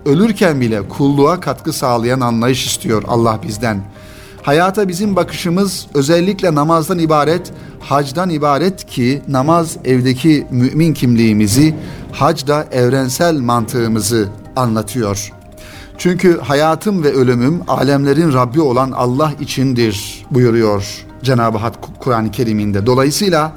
Ölürken 0.06 0.60
bile 0.60 0.88
kulluğa 0.88 1.40
katkı 1.40 1.72
sağlayan 1.72 2.20
anlayış 2.20 2.66
istiyor 2.66 3.02
Allah 3.08 3.40
bizden. 3.46 3.82
Hayata 4.42 4.88
bizim 4.88 5.16
bakışımız 5.16 5.86
özellikle 5.94 6.54
namazdan 6.54 6.98
ibaret, 6.98 7.52
hacdan 7.80 8.30
ibaret 8.30 8.86
ki 8.86 9.22
namaz 9.28 9.76
evdeki 9.84 10.46
mümin 10.50 10.94
kimliğimizi, 10.94 11.74
hac 12.12 12.46
da 12.46 12.66
evrensel 12.72 13.38
mantığımızı 13.38 14.28
anlatıyor. 14.56 15.32
Çünkü 15.98 16.38
hayatım 16.38 17.04
ve 17.04 17.12
ölümüm 17.12 17.60
alemlerin 17.68 18.32
Rabbi 18.32 18.60
olan 18.60 18.92
Allah 18.92 19.32
içindir 19.40 20.26
buyuruyor 20.30 21.04
Cenab-ı 21.22 21.58
Hak 21.58 21.74
Kur'an-ı 22.00 22.30
Kerim'inde. 22.30 22.86
Dolayısıyla 22.86 23.52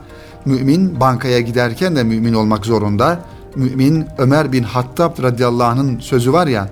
mümin 0.46 1.00
bankaya 1.00 1.40
giderken 1.40 1.96
de 1.96 2.04
mümin 2.04 2.34
olmak 2.34 2.66
zorunda. 2.66 3.20
Mümin 3.56 4.06
Ömer 4.18 4.52
bin 4.52 4.64
Hattab 4.64 5.24
radıyallahu 5.24 5.68
anh'ın 5.68 6.00
sözü 6.00 6.34
var 6.34 6.48
ya 6.48 6.70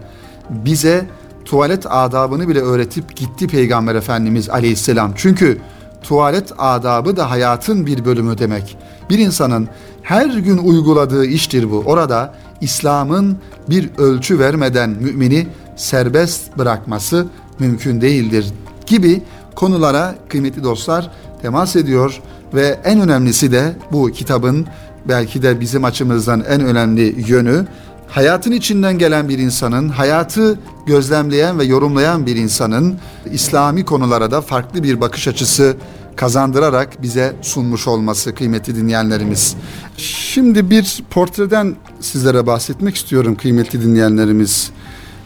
bize 0.50 1.06
tuvalet 1.46 1.86
adabını 1.90 2.48
bile 2.48 2.62
öğretip 2.62 3.16
gitti 3.16 3.48
Peygamber 3.48 3.96
Efendimiz 3.96 4.50
aleyhisselam. 4.50 5.12
Çünkü 5.16 5.58
tuvalet 6.04 6.52
adabı 6.58 7.18
da 7.18 7.32
hayatın 7.32 7.86
bir 7.86 8.06
bölümü 8.06 8.38
demek. 8.38 8.78
Bir 9.10 9.20
insanın 9.20 9.68
her 10.02 10.26
gün 10.26 10.58
uyguladığı 10.58 11.26
iştir 11.26 11.72
bu. 11.72 11.84
Orada 11.86 12.34
İslam'ın 12.62 13.38
bir 13.70 13.90
ölçü 13.98 14.40
vermeden 14.40 14.90
mümini 14.90 15.48
serbest 15.76 16.58
bırakması 16.58 17.26
mümkün 17.60 18.02
değildir 18.02 18.46
gibi 18.86 19.22
konulara 19.56 20.16
kıymetli 20.30 20.64
dostlar 20.64 21.12
temas 21.42 21.76
ediyor 21.76 22.22
ve 22.54 22.80
en 22.84 23.00
önemlisi 23.00 23.52
de 23.52 23.74
bu 23.92 24.12
kitabın 24.12 24.68
belki 25.08 25.42
de 25.42 25.60
bizim 25.60 25.86
açımızdan 25.86 26.44
en 26.50 26.62
önemli 26.62 27.32
yönü 27.32 27.66
hayatın 28.08 28.52
içinden 28.52 28.98
gelen 28.98 29.30
bir 29.30 29.38
insanın, 29.38 29.90
hayatı 29.90 30.60
gözlemleyen 30.86 31.60
ve 31.60 31.64
yorumlayan 31.64 32.26
bir 32.26 32.36
insanın 32.36 32.98
İslami 33.32 33.86
konulara 33.86 34.32
da 34.32 34.42
farklı 34.42 34.84
bir 34.84 35.02
bakış 35.02 35.28
açısı 35.28 35.78
kazandırarak 36.16 37.02
bize 37.02 37.34
sunmuş 37.42 37.88
olması 37.88 38.36
kıymetli 38.36 38.76
dinleyenlerimiz. 38.76 39.56
Şimdi 39.98 40.70
bir 40.70 41.04
portreden 41.10 41.76
sizlere 42.00 42.48
bahsetmek 42.48 42.96
istiyorum 42.96 43.36
kıymetli 43.36 43.82
dinleyenlerimiz. 43.82 44.72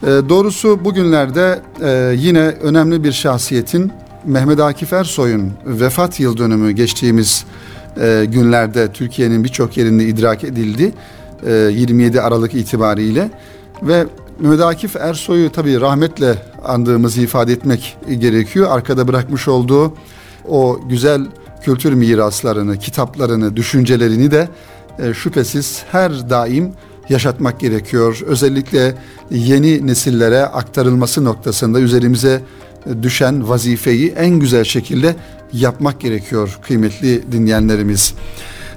E, 0.02 0.06
doğrusu 0.06 0.84
bugünlerde 0.84 1.60
e, 1.82 2.14
yine 2.16 2.40
önemli 2.40 3.04
bir 3.04 3.12
şahsiyetin 3.12 3.92
Mehmet 4.24 4.60
Akif 4.60 4.92
Ersoy'un 4.92 5.52
vefat 5.66 6.20
yıl 6.20 6.36
dönümü 6.36 6.72
geçtiğimiz 6.72 7.44
e, 8.00 8.26
günlerde 8.28 8.92
Türkiye'nin 8.92 9.44
birçok 9.44 9.76
yerinde 9.76 10.04
idrak 10.04 10.44
edildi. 10.44 10.92
E, 11.46 11.52
27 11.52 12.20
Aralık 12.20 12.54
itibariyle 12.54 13.30
Ve 13.82 14.06
Mehmet 14.40 14.60
Akif 14.60 14.96
Ersoy'u 14.96 15.52
tabii 15.52 15.80
rahmetle 15.80 16.34
andığımızı 16.64 17.20
ifade 17.20 17.52
etmek 17.52 17.96
gerekiyor. 18.18 18.70
Arkada 18.70 19.08
bırakmış 19.08 19.48
olduğu 19.48 19.94
o 20.50 20.80
güzel 20.88 21.26
kültür 21.62 21.92
miraslarını, 21.92 22.78
kitaplarını, 22.78 23.56
düşüncelerini 23.56 24.30
de 24.30 24.48
e, 24.98 25.14
şüphesiz 25.14 25.82
her 25.92 26.30
daim 26.30 26.72
yaşatmak 27.08 27.60
gerekiyor. 27.60 28.20
Özellikle 28.26 28.94
yeni 29.30 29.86
nesillere 29.86 30.42
aktarılması 30.42 31.24
noktasında 31.24 31.80
üzerimize 31.80 32.42
düşen 33.02 33.48
vazifeyi 33.48 34.10
en 34.10 34.30
güzel 34.30 34.64
şekilde 34.64 35.16
yapmak 35.52 36.00
gerekiyor 36.00 36.58
kıymetli 36.62 37.32
dinleyenlerimiz. 37.32 38.14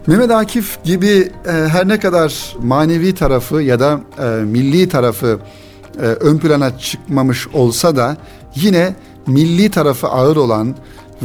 Mehmet 0.07 0.31
Akif 0.31 0.83
gibi 0.83 1.31
e, 1.47 1.51
her 1.51 1.87
ne 1.87 1.99
kadar 1.99 2.55
manevi 2.59 3.15
tarafı 3.15 3.61
ya 3.61 3.79
da 3.79 4.01
e, 4.19 4.25
milli 4.43 4.89
tarafı 4.89 5.39
e, 6.01 6.05
ön 6.05 6.37
plana 6.37 6.77
çıkmamış 6.77 7.47
olsa 7.47 7.95
da 7.95 8.17
yine 8.55 8.95
milli 9.27 9.71
tarafı 9.71 10.07
ağır 10.07 10.35
olan 10.35 10.75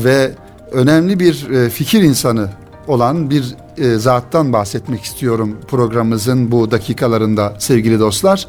ve 0.04 0.30
önemli 0.72 1.20
bir 1.20 1.50
e, 1.50 1.70
fikir 1.70 2.02
insanı 2.02 2.48
olan 2.86 3.30
bir 3.30 3.54
e, 3.78 3.94
zattan 3.98 4.52
bahsetmek 4.52 5.02
istiyorum 5.02 5.56
programımızın 5.68 6.52
bu 6.52 6.70
dakikalarında 6.70 7.54
sevgili 7.58 8.00
dostlar. 8.00 8.46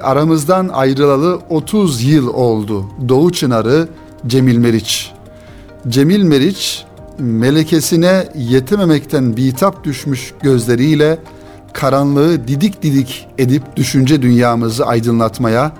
Aramızdan 0.00 0.68
ayrılalı 0.68 1.40
30 1.50 2.02
yıl 2.02 2.28
oldu. 2.28 2.86
Doğu 3.08 3.32
Çınarı 3.32 3.88
Cemil 4.26 4.56
Meriç. 4.56 5.12
Cemil 5.88 6.22
Meriç 6.22 6.84
melekesine 7.18 8.28
yetememekten 8.34 9.36
bitap 9.36 9.84
düşmüş 9.84 10.34
gözleriyle 10.42 11.18
karanlığı 11.72 12.48
didik 12.48 12.82
didik 12.82 13.28
edip 13.38 13.76
düşünce 13.76 14.22
dünyamızı 14.22 14.86
aydınlatmaya 14.86 15.72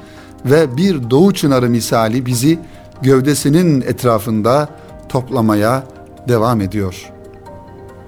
ve 0.45 0.77
bir 0.77 1.11
doğu 1.11 1.35
çınarı 1.35 1.71
misali 1.71 2.27
bizi 2.27 2.59
gövdesinin 3.03 3.81
etrafında 3.81 4.69
toplamaya 5.15 5.85
devam 6.29 6.61
ediyor. 6.61 7.13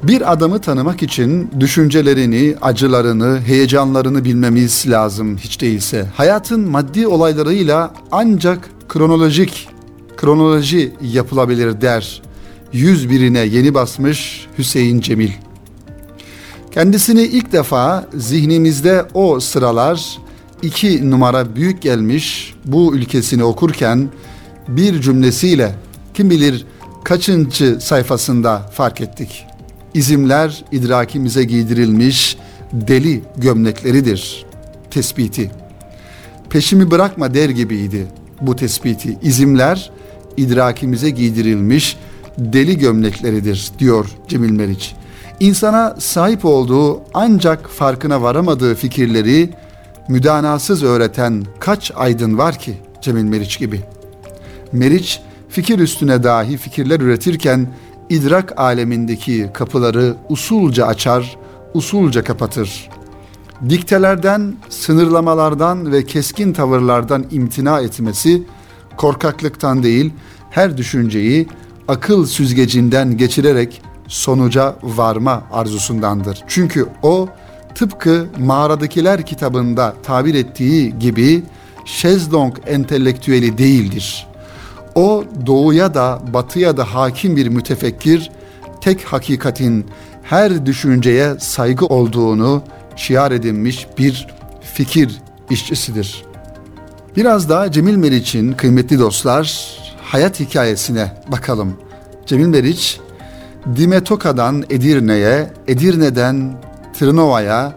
Bir 0.02 0.32
adamı 0.32 0.60
tanımak 0.60 1.02
için 1.02 1.50
düşüncelerini, 1.60 2.54
acılarını, 2.62 3.40
heyecanlarını 3.40 4.25
bilmemiz 4.25 4.84
lazım 4.88 5.36
hiç 5.36 5.60
değilse. 5.60 6.06
Hayatın 6.14 6.60
maddi 6.60 7.06
olaylarıyla 7.06 7.94
ancak 8.12 8.70
kronolojik 8.88 9.68
kronoloji 10.16 10.92
yapılabilir 11.02 11.80
der. 11.80 12.22
Yüz 12.72 13.10
birine 13.10 13.38
yeni 13.38 13.75
basmış 13.75 14.46
Hüseyin 14.58 15.00
Cemil. 15.00 15.30
Kendisini 16.70 17.22
ilk 17.22 17.52
defa 17.52 18.06
zihnimizde 18.14 19.04
o 19.14 19.40
sıralar 19.40 20.18
iki 20.62 21.10
numara 21.10 21.56
büyük 21.56 21.82
gelmiş 21.82 22.54
bu 22.64 22.94
ülkesini 22.94 23.44
okurken 23.44 24.08
bir 24.68 25.00
cümlesiyle 25.00 25.75
kim 26.14 26.30
bilir 26.30 26.66
kaçıncı 27.06 27.78
sayfasında 27.80 28.58
fark 28.58 29.00
ettik. 29.00 29.46
İzimler 29.94 30.64
idrakimize 30.72 31.44
giydirilmiş 31.44 32.36
deli 32.72 33.22
gömlekleridir 33.36 34.46
tespiti. 34.90 35.50
Peşimi 36.50 36.90
bırakma 36.90 37.34
der 37.34 37.48
gibiydi 37.48 38.06
bu 38.40 38.56
tespiti. 38.56 39.18
İzimler 39.22 39.90
idrakimize 40.36 41.10
giydirilmiş 41.10 41.96
deli 42.38 42.78
gömlekleridir 42.78 43.70
diyor 43.78 44.06
Cemil 44.28 44.50
Meriç. 44.50 44.94
İnsana 45.40 45.96
sahip 45.98 46.44
olduğu 46.44 47.00
ancak 47.14 47.70
farkına 47.70 48.22
varamadığı 48.22 48.75
fikirleri 48.75 49.50
müdanasız 50.08 50.82
öğreten 50.82 51.45
kaç 51.60 51.92
aydın 51.97 52.38
var 52.38 52.58
ki 52.58 52.75
Cemil 53.00 53.25
Meriç 53.25 53.58
gibi. 53.58 53.80
Meriç 54.73 55.21
fikir 55.56 55.78
üstüne 55.78 56.23
dahi 56.23 56.56
fikirler 56.56 57.00
üretirken 57.00 57.66
idrak 58.08 58.60
alemindeki 58.60 59.50
kapıları 59.54 60.16
usulca 60.28 60.86
açar, 60.86 61.36
usulca 61.75 62.25
kapatır. 62.25 62.88
Diktelerden, 63.69 64.54
sınırlamalardan 64.69 65.92
ve 65.92 66.06
keskin 66.06 66.52
tavırlardan 66.52 67.26
imtina 67.30 67.80
etmesi 67.80 68.42
korkaklıktan 68.97 69.82
değil, 69.82 70.12
her 70.50 70.76
düşünceyi 70.76 71.49
akıl 71.88 72.26
süzgecinden 72.26 73.16
geçirerek 73.16 73.82
sonuca 74.08 74.76
varma 74.82 75.42
arzusundandır. 75.52 76.45
Çünkü 76.47 76.86
o 77.02 77.28
tıpkı 77.75 78.26
Mağaradakiler 78.38 79.26
kitabında 79.26 79.95
tabir 80.02 80.34
ettiği 80.34 80.99
gibi 80.99 81.42
şezlong 81.84 82.56
entelektüeli 82.66 83.58
değildir. 83.58 84.26
O 84.97 85.25
doğuya 85.47 85.95
da 85.95 86.21
batıya 86.32 86.76
da 86.76 86.95
hakim 86.95 87.37
bir 87.37 87.49
mütefekkir, 87.49 88.30
tek 88.80 89.04
hakikatin 89.04 89.87
her 90.23 90.67
düşünceye 90.67 91.35
saygı 91.39 91.87
olduğunu 91.87 92.63
şiar 92.97 93.32
edinmiş 93.32 93.87
bir 93.99 94.26
fikir 94.61 95.21
işçisidir. 95.50 96.25
Biraz 97.17 97.49
daha 97.49 97.73
Cemil 97.73 97.97
Meriç'in 97.97 98.52
kıymetli 98.52 98.99
dostlar 98.99 99.76
hayat 100.02 100.41
hikayesine 100.41 101.23
bakalım. 101.28 101.76
Cemil 102.26 102.47
Meriç, 102.47 103.00
Dimetoka'dan 103.76 104.65
Edirne'ye, 104.71 105.50
Edirne'den 105.69 106.63
Tırnova'ya, 106.99 107.73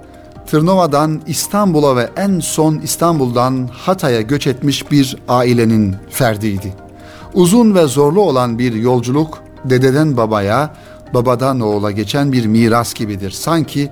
Tırnova'dan 0.47 1.21
İstanbul'a 1.27 1.95
ve 1.95 2.09
en 2.17 2.39
son 2.39 2.79
İstanbul'dan 2.79 3.69
Hatay'a 3.73 4.21
göç 4.21 4.47
etmiş 4.47 4.91
bir 4.91 5.17
ailenin 5.27 5.95
ferdiydi. 6.09 6.88
Uzun 7.33 7.75
ve 7.75 7.85
zorlu 7.85 8.21
olan 8.21 8.59
bir 8.59 8.73
yolculuk 8.73 9.43
dededen 9.65 10.17
babaya, 10.17 10.75
babadan 11.13 11.59
oğula 11.59 11.91
geçen 11.91 12.31
bir 12.31 12.45
miras 12.45 12.93
gibidir. 12.93 13.31
Sanki 13.31 13.89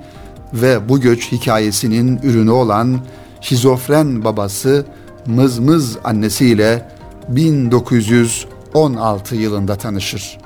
ve 0.54 0.90
bu 0.90 1.00
göç 1.00 1.32
hikayesinin 1.32 2.20
ürünü 2.24 2.52
olan 2.52 3.00
şizofren 3.42 4.24
babası 4.24 4.86
Mızmız 5.26 5.98
annesiyle 6.04 6.90
1916 7.30 9.36
yılında 9.36 9.76
tanışır. 9.76 10.38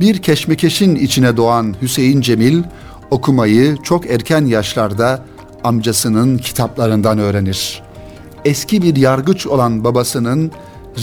Bir 0.00 0.22
keşmekeşin 0.22 0.94
içine 0.94 1.36
doğan 1.36 1.74
Hüseyin 1.82 2.20
Cemil 2.20 2.62
okumayı 3.10 3.76
çok 3.82 4.10
erken 4.10 4.44
yaşlarda 4.44 5.22
amcasının 5.64 6.38
kitaplarından 6.38 7.18
öğrenir. 7.18 7.82
Eski 8.44 8.82
bir 8.82 8.96
yargıç 8.96 9.46
olan 9.46 9.84
babasının 9.84 10.52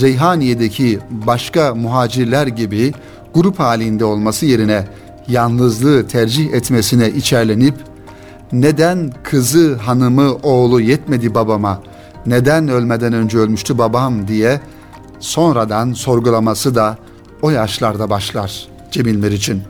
Reyhaniye'deki 0.00 0.98
başka 1.10 1.74
muhacirler 1.74 2.46
gibi 2.46 2.92
grup 3.34 3.58
halinde 3.58 4.04
olması 4.04 4.46
yerine 4.46 4.88
yalnızlığı 5.28 6.06
tercih 6.06 6.52
etmesine 6.52 7.10
içerlenip 7.10 7.74
neden 8.52 9.12
kızı, 9.22 9.74
hanımı, 9.74 10.34
oğlu 10.42 10.80
yetmedi 10.80 11.34
babama, 11.34 11.82
neden 12.26 12.68
ölmeden 12.68 13.12
önce 13.12 13.38
ölmüştü 13.38 13.78
babam 13.78 14.28
diye 14.28 14.60
sonradan 15.20 15.92
sorgulaması 15.92 16.74
da 16.74 16.98
o 17.42 17.50
yaşlarda 17.50 18.10
başlar 18.10 18.68
Cemil 18.90 19.16
Meriç'in. 19.16 19.62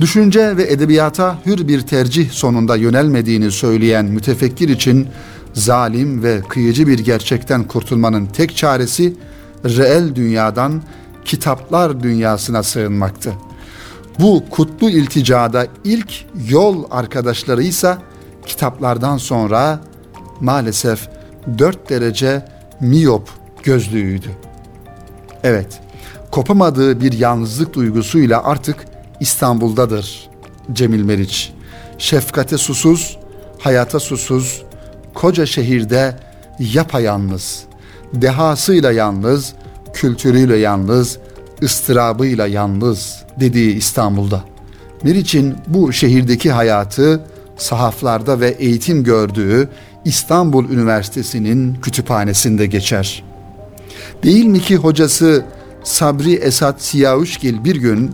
Düşünce 0.00 0.56
ve 0.56 0.62
edebiyata 0.62 1.38
hür 1.46 1.68
bir 1.68 1.80
tercih 1.80 2.30
sonunda 2.30 2.76
yönelmediğini 2.76 3.50
söyleyen 3.50 4.04
mütefekkir 4.04 4.68
için 4.68 5.08
zalim 5.54 6.22
ve 6.22 6.40
kıyıcı 6.48 6.86
bir 6.86 6.98
gerçekten 6.98 7.64
kurtulmanın 7.64 8.26
tek 8.26 8.56
çaresi 8.56 9.14
reel 9.64 10.14
dünyadan 10.14 10.82
kitaplar 11.24 12.02
dünyasına 12.02 12.62
sığınmaktı. 12.62 13.32
Bu 14.20 14.44
kutlu 14.50 14.90
ilticada 14.90 15.66
ilk 15.84 16.26
yol 16.48 16.84
arkadaşları 16.90 17.62
ise 17.62 17.96
kitaplardan 18.46 19.16
sonra 19.16 19.80
maalesef 20.40 21.08
dört 21.58 21.90
derece 21.90 22.44
miyop 22.80 23.28
gözlüğüydü. 23.62 24.30
Evet, 25.42 25.80
kopamadığı 26.30 27.00
bir 27.00 27.12
yalnızlık 27.12 27.74
duygusuyla 27.74 28.44
artık 28.44 28.84
İstanbul'dadır 29.20 30.28
Cemil 30.72 31.02
Meriç. 31.02 31.52
Şefkate 31.98 32.58
susuz, 32.58 33.18
hayata 33.58 34.00
susuz, 34.00 34.62
koca 35.14 35.46
şehirde 35.46 36.16
yapayalnız, 36.58 37.64
dehasıyla 38.14 38.92
yalnız, 38.92 39.52
kültürüyle 39.92 40.56
yalnız, 40.56 41.18
ıstırabıyla 41.62 42.46
yalnız 42.46 43.22
dediği 43.40 43.74
İstanbul'da. 43.74 44.44
Meriç'in 45.02 45.56
bu 45.66 45.92
şehirdeki 45.92 46.50
hayatı 46.50 47.20
sahaflarda 47.56 48.40
ve 48.40 48.48
eğitim 48.48 49.04
gördüğü 49.04 49.68
İstanbul 50.04 50.70
Üniversitesi'nin 50.70 51.74
kütüphanesinde 51.74 52.66
geçer. 52.66 53.24
Değil 54.22 54.44
mi 54.44 54.60
ki 54.60 54.76
hocası 54.76 55.44
Sabri 55.84 56.34
Esat 56.34 56.82
Siyavuşgil 56.82 57.64
bir 57.64 57.76
gün 57.76 58.10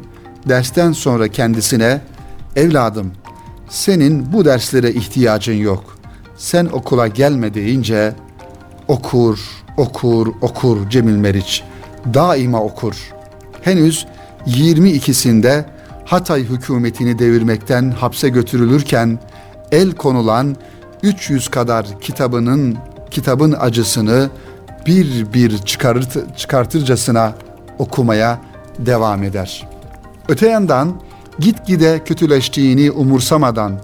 dersten 0.49 0.93
sonra 0.93 1.29
kendisine 1.29 2.01
evladım 2.57 3.13
senin 3.69 4.33
bu 4.33 4.45
derslere 4.45 4.93
ihtiyacın 4.93 5.55
yok. 5.55 5.99
sen 6.37 6.67
okula 6.67 7.09
gelme 7.09 7.55
deyince 7.55 8.15
okur, 8.89 9.39
okur, 9.77 10.27
okur 10.41 10.91
Cemil 10.91 11.17
Meriç. 11.17 11.63
Daima 12.15 12.63
okur. 12.63 12.95
Henüz 13.63 14.07
22'sinde 14.47 15.65
Hatay 16.05 16.43
hükümetini 16.43 17.19
devirmekten 17.19 17.91
hapse 17.91 18.29
götürülürken 18.29 19.19
el 19.73 19.93
konulan 19.93 20.57
300 21.03 21.49
kadar 21.49 22.01
kitabının 22.01 22.77
kitabın 23.11 23.57
acısını 23.61 24.31
bir 24.87 25.33
bir 25.33 25.59
çıkarır, 25.59 26.07
çıkartırcasına 26.37 27.33
okumaya 27.79 28.41
devam 28.79 29.23
eder. 29.23 29.69
Öte 30.29 30.49
yandan 30.49 31.01
gitgide 31.39 32.05
kötüleştiğini 32.05 32.91
umursamadan 32.91 33.79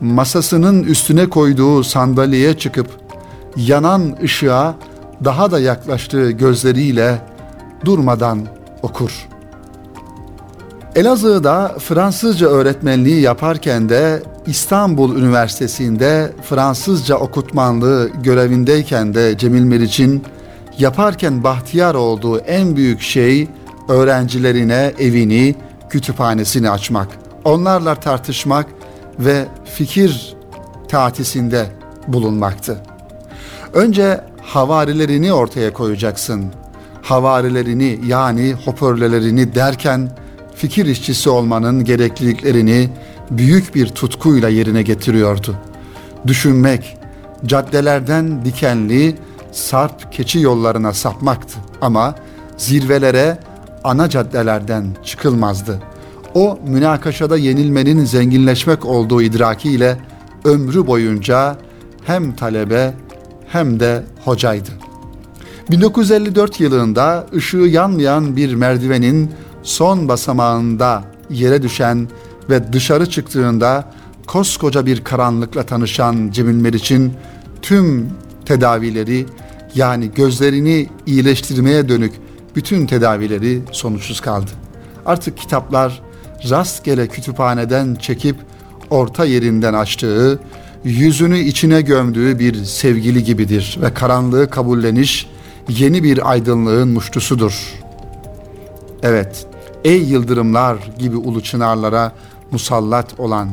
masasının 0.00 0.82
üstüne 0.82 1.28
koyduğu 1.28 1.84
sandalyeye 1.84 2.58
çıkıp 2.58 2.99
yanan 3.56 4.16
ışığa 4.22 4.74
daha 5.24 5.50
da 5.50 5.60
yaklaştığı 5.60 6.30
gözleriyle 6.30 7.18
durmadan 7.84 8.46
okur. 8.82 9.28
Elazığ'da 10.94 11.76
Fransızca 11.78 12.48
öğretmenliği 12.48 13.20
yaparken 13.20 13.88
de 13.88 14.22
İstanbul 14.46 15.16
Üniversitesi'nde 15.16 16.32
Fransızca 16.42 17.16
okutmanlığı 17.16 18.08
görevindeyken 18.22 19.14
de 19.14 19.38
Cemil 19.38 19.62
Meriç'in 19.62 20.24
yaparken 20.78 21.44
bahtiyar 21.44 21.94
olduğu 21.94 22.38
en 22.38 22.76
büyük 22.76 23.00
şey 23.00 23.48
öğrencilerine 23.88 24.92
evini, 24.98 25.54
kütüphanesini 25.90 26.70
açmak, 26.70 27.08
onlarla 27.44 27.94
tartışmak 27.94 28.66
ve 29.18 29.46
fikir 29.64 30.36
tatisinde 30.88 31.66
bulunmaktı. 32.08 32.89
Önce 33.74 34.20
havarilerini 34.42 35.32
ortaya 35.32 35.72
koyacaksın. 35.72 36.44
Havarilerini 37.02 38.00
yani 38.06 38.54
hoparlörlerini 38.64 39.54
derken 39.54 40.10
fikir 40.54 40.86
işçisi 40.86 41.30
olmanın 41.30 41.84
gerekliliklerini 41.84 42.88
büyük 43.30 43.74
bir 43.74 43.86
tutkuyla 43.86 44.48
yerine 44.48 44.82
getiriyordu. 44.82 45.56
Düşünmek, 46.26 46.98
caddelerden 47.46 48.44
dikenli, 48.44 49.16
sarp 49.52 50.12
keçi 50.12 50.40
yollarına 50.40 50.92
sapmaktı 50.92 51.58
ama 51.80 52.14
zirvelere 52.56 53.38
ana 53.84 54.10
caddelerden 54.10 54.86
çıkılmazdı. 55.04 55.82
O 56.34 56.58
münakaşada 56.66 57.36
yenilmenin 57.36 58.04
zenginleşmek 58.04 58.84
olduğu 58.84 59.22
idrakiyle 59.22 59.98
ömrü 60.44 60.86
boyunca 60.86 61.56
hem 62.04 62.36
talebe 62.36 62.94
hem 63.52 63.80
de 63.80 64.04
hocaydı. 64.24 64.70
1954 65.70 66.60
yılında 66.60 67.26
ışığı 67.34 67.56
yanmayan 67.56 68.36
bir 68.36 68.54
merdivenin 68.54 69.30
son 69.62 70.08
basamağında 70.08 71.04
yere 71.30 71.62
düşen 71.62 72.08
ve 72.50 72.72
dışarı 72.72 73.10
çıktığında 73.10 73.84
koskoca 74.26 74.86
bir 74.86 75.04
karanlıkla 75.04 75.62
tanışan 75.62 76.30
Cemil 76.32 76.54
Meriç'in 76.54 77.12
tüm 77.62 78.10
tedavileri 78.44 79.26
yani 79.74 80.10
gözlerini 80.14 80.88
iyileştirmeye 81.06 81.88
dönük 81.88 82.12
bütün 82.56 82.86
tedavileri 82.86 83.62
sonuçsuz 83.72 84.20
kaldı. 84.20 84.50
Artık 85.06 85.38
kitaplar 85.38 86.02
rastgele 86.50 87.08
kütüphaneden 87.08 87.94
çekip 87.94 88.36
orta 88.90 89.24
yerinden 89.24 89.74
açtığı, 89.74 90.40
yüzünü 90.84 91.38
içine 91.38 91.80
gömdüğü 91.80 92.38
bir 92.38 92.64
sevgili 92.64 93.24
gibidir 93.24 93.78
ve 93.82 93.94
karanlığı 93.94 94.50
kabulleniş 94.50 95.26
yeni 95.68 96.02
bir 96.02 96.30
aydınlığın 96.30 96.88
muştusudur. 96.88 97.74
Evet, 99.02 99.46
ey 99.84 100.02
yıldırımlar 100.02 100.78
gibi 100.98 101.16
ulu 101.16 101.42
çınarlara 101.42 102.12
musallat 102.50 103.20
olan, 103.20 103.48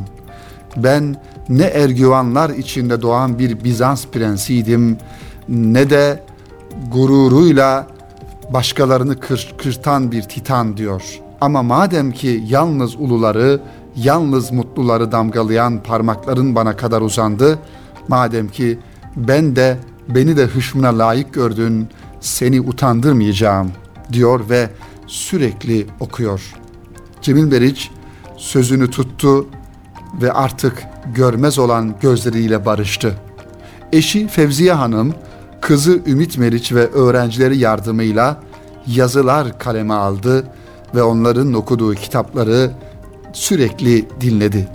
ben 0.77 1.15
ne 1.49 1.63
ergüvanlar 1.63 2.49
içinde 2.49 3.01
doğan 3.01 3.39
bir 3.39 3.63
Bizans 3.63 4.05
prensiydim, 4.05 4.97
ne 5.49 5.89
de 5.89 6.23
gururuyla 6.91 7.87
başkalarını 8.53 9.19
kır, 9.19 9.53
kırtan 9.57 10.11
bir 10.11 10.21
titan 10.21 10.77
diyor. 10.77 11.19
Ama 11.41 11.63
madem 11.63 12.11
ki 12.11 12.43
yalnız 12.47 12.95
uluları, 12.95 13.59
yalnız 13.97 14.51
mutluları 14.51 15.11
damgalayan 15.11 15.83
parmakların 15.83 16.55
bana 16.55 16.77
kadar 16.77 17.01
uzandı, 17.01 17.59
madem 18.07 18.47
ki 18.47 18.79
ben 19.15 19.55
de 19.55 19.77
beni 20.09 20.37
de 20.37 20.45
hışmına 20.45 20.97
layık 20.97 21.33
gördün, 21.33 21.87
seni 22.19 22.61
utandırmayacağım 22.61 23.71
diyor 24.13 24.49
ve 24.49 24.69
sürekli 25.07 25.87
okuyor. 25.99 26.53
Cemil 27.21 27.51
Beriç 27.51 27.91
sözünü 28.37 28.89
tuttu 28.91 29.47
ve 30.21 30.31
artık 30.31 30.83
görmez 31.15 31.59
olan 31.59 31.95
gözleriyle 32.01 32.65
barıştı. 32.65 33.15
Eşi 33.91 34.27
Fevziye 34.27 34.73
Hanım, 34.73 35.13
kızı 35.61 36.01
Ümit 36.07 36.37
Meriç 36.37 36.73
ve 36.73 36.87
öğrencileri 36.87 37.57
yardımıyla 37.57 38.41
yazılar 38.87 39.59
kaleme 39.59 39.93
aldı 39.93 40.43
ve 40.95 41.03
onların 41.03 41.53
okuduğu 41.53 41.93
kitapları 41.93 42.71
sürekli 43.33 44.05
dinledi. 44.21 44.67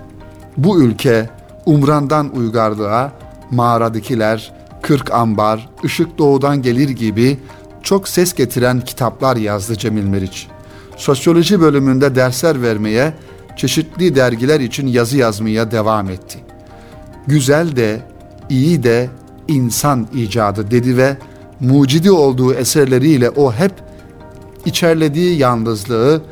Bu 0.56 0.82
ülke 0.82 1.30
Umran'dan 1.66 2.36
uygarlığa, 2.36 3.12
mağaradakiler, 3.50 4.52
kırk 4.82 5.10
ambar, 5.10 5.68
ışık 5.84 6.18
doğudan 6.18 6.62
gelir 6.62 6.88
gibi 6.88 7.38
çok 7.82 8.08
ses 8.08 8.34
getiren 8.34 8.80
kitaplar 8.80 9.36
yazdı 9.36 9.78
Cemil 9.78 10.04
Meriç. 10.04 10.46
Sosyoloji 10.96 11.60
bölümünde 11.60 12.14
dersler 12.14 12.62
vermeye, 12.62 13.14
çeşitli 13.56 14.14
dergiler 14.14 14.60
için 14.60 14.86
yazı 14.86 15.16
yazmaya 15.16 15.70
devam 15.70 16.10
etti. 16.10 16.38
Güzel 17.26 17.76
de, 17.76 18.00
iyi 18.48 18.82
de 18.82 19.10
insan 19.48 20.08
icadı 20.14 20.70
dedi 20.70 20.96
ve 20.96 21.16
mucidi 21.60 22.10
olduğu 22.10 22.54
eserleriyle 22.54 23.30
o 23.30 23.52
hep 23.52 23.72
içerlediği 24.64 25.38
yalnızlığı 25.38 26.22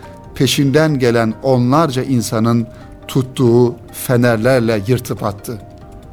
peşinden 0.40 0.98
gelen 0.98 1.35
onlarca 1.42 2.03
insanın 2.03 2.66
tuttuğu 3.09 3.74
fenerlerle 3.92 4.83
yırtıp 4.87 5.22
attı. 5.24 5.59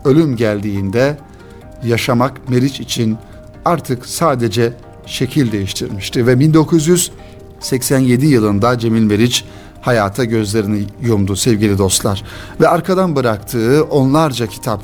Ölüm 0.05 0.35
geldiğinde 0.35 1.17
yaşamak 1.83 2.49
Meriç 2.49 2.79
için 2.79 3.17
artık 3.65 4.05
sadece 4.05 4.73
şekil 5.05 5.51
değiştirmişti 5.51 6.27
ve 6.27 6.39
1987 6.39 8.25
yılında 8.25 8.79
Cemil 8.79 9.03
Meriç 9.03 9.45
hayata 9.81 10.23
gözlerini 10.23 10.83
yumdu 11.01 11.35
sevgili 11.35 11.77
dostlar 11.77 12.23
ve 12.61 12.67
arkadan 12.67 13.15
bıraktığı 13.15 13.83
onlarca 13.83 14.47
kitap 14.47 14.83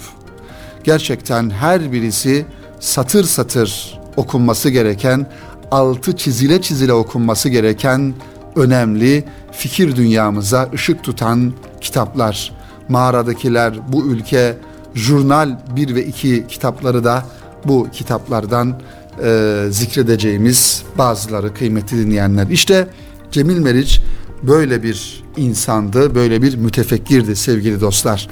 gerçekten 0.84 1.50
her 1.50 1.92
birisi 1.92 2.46
satır 2.80 3.24
satır 3.24 4.00
okunması 4.18 4.70
gereken 4.70 5.28
altı 5.72 6.18
çizile 6.18 6.62
çizile 6.62 6.94
okunması 6.94 7.50
gereken 7.50 8.14
önemli 8.56 9.24
fikir 9.52 9.96
dünyamıza 9.96 10.70
ışık 10.74 11.04
tutan 11.04 11.54
kitaplar. 11.82 12.52
Mağaradakiler, 12.90 13.74
bu 13.94 14.06
ülke, 14.06 14.58
jurnal 14.96 15.58
1 15.76 15.96
ve 15.96 16.06
2 16.06 16.48
kitapları 16.48 17.04
da 17.04 17.26
bu 17.66 17.88
kitaplardan 17.92 18.80
e, 19.24 19.62
zikredeceğimiz 19.70 20.84
bazıları 20.98 21.54
kıymetli 21.54 21.98
dinleyenler. 21.98 22.48
İşte 22.48 22.88
Cemil 23.32 23.60
Meriç 23.60 24.02
böyle 24.44 24.84
bir 24.84 25.24
insandı, 25.38 26.16
böyle 26.16 26.42
bir 26.42 26.56
mütefekkirdi 26.56 27.36
sevgili 27.36 27.82
dostlar. 27.82 28.30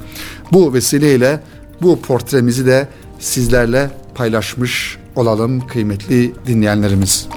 Bu 0.52 0.74
vesileyle 0.74 1.40
bu 1.82 2.02
portremizi 2.02 2.66
de 2.66 2.88
sizlerle 3.20 3.92
paylaşmış 4.16 4.98
olalım 5.16 5.68
kıymetli 5.68 6.34
dinleyenlerimiz. 6.48 7.28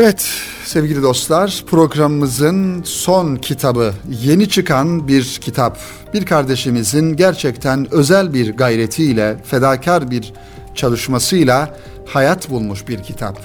Evet 0.00 0.28
sevgili 0.64 1.02
dostlar 1.02 1.64
programımızın 1.70 2.82
son 2.84 3.36
kitabı 3.36 3.94
yeni 4.22 4.48
çıkan 4.48 5.08
bir 5.08 5.38
kitap. 5.40 5.78
Bir 6.14 6.26
kardeşimizin 6.26 7.16
gerçekten 7.16 7.94
özel 7.94 8.34
bir 8.34 8.56
gayretiyle 8.56 9.36
fedakar 9.44 10.10
bir 10.10 10.32
çalışmasıyla 10.74 11.76
hayat 12.06 12.50
bulmuş 12.50 12.88
bir 12.88 13.02
kitap. 13.02 13.40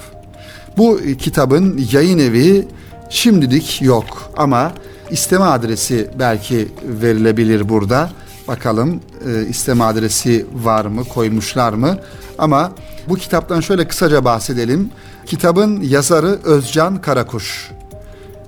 Bu 0.76 1.00
kitabın 1.18 1.86
yayın 1.92 2.18
evi 2.18 2.68
şimdilik 3.10 3.82
yok 3.82 4.32
ama 4.36 4.72
isteme 5.10 5.44
adresi 5.44 6.10
belki 6.18 6.68
verilebilir 6.82 7.68
burada. 7.68 8.10
Bakalım 8.48 9.00
e, 9.28 9.46
isteme 9.48 9.84
adresi 9.84 10.46
var 10.54 10.84
mı, 10.84 11.04
koymuşlar 11.04 11.72
mı? 11.72 11.98
Ama 12.38 12.72
bu 13.08 13.14
kitaptan 13.14 13.60
şöyle 13.60 13.88
kısaca 13.88 14.24
bahsedelim. 14.24 14.90
Kitabın 15.26 15.80
yazarı 15.80 16.38
Özcan 16.44 17.00
Karakuş. 17.00 17.70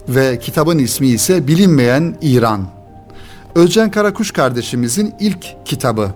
ve 0.08 0.38
kitabın 0.38 0.78
ismi 0.78 1.08
ise 1.08 1.46
Bilinmeyen 1.46 2.16
İran. 2.20 2.66
Özcan 3.54 3.90
Karakuş 3.90 4.30
kardeşimizin 4.30 5.14
ilk 5.20 5.46
kitabı 5.64 6.10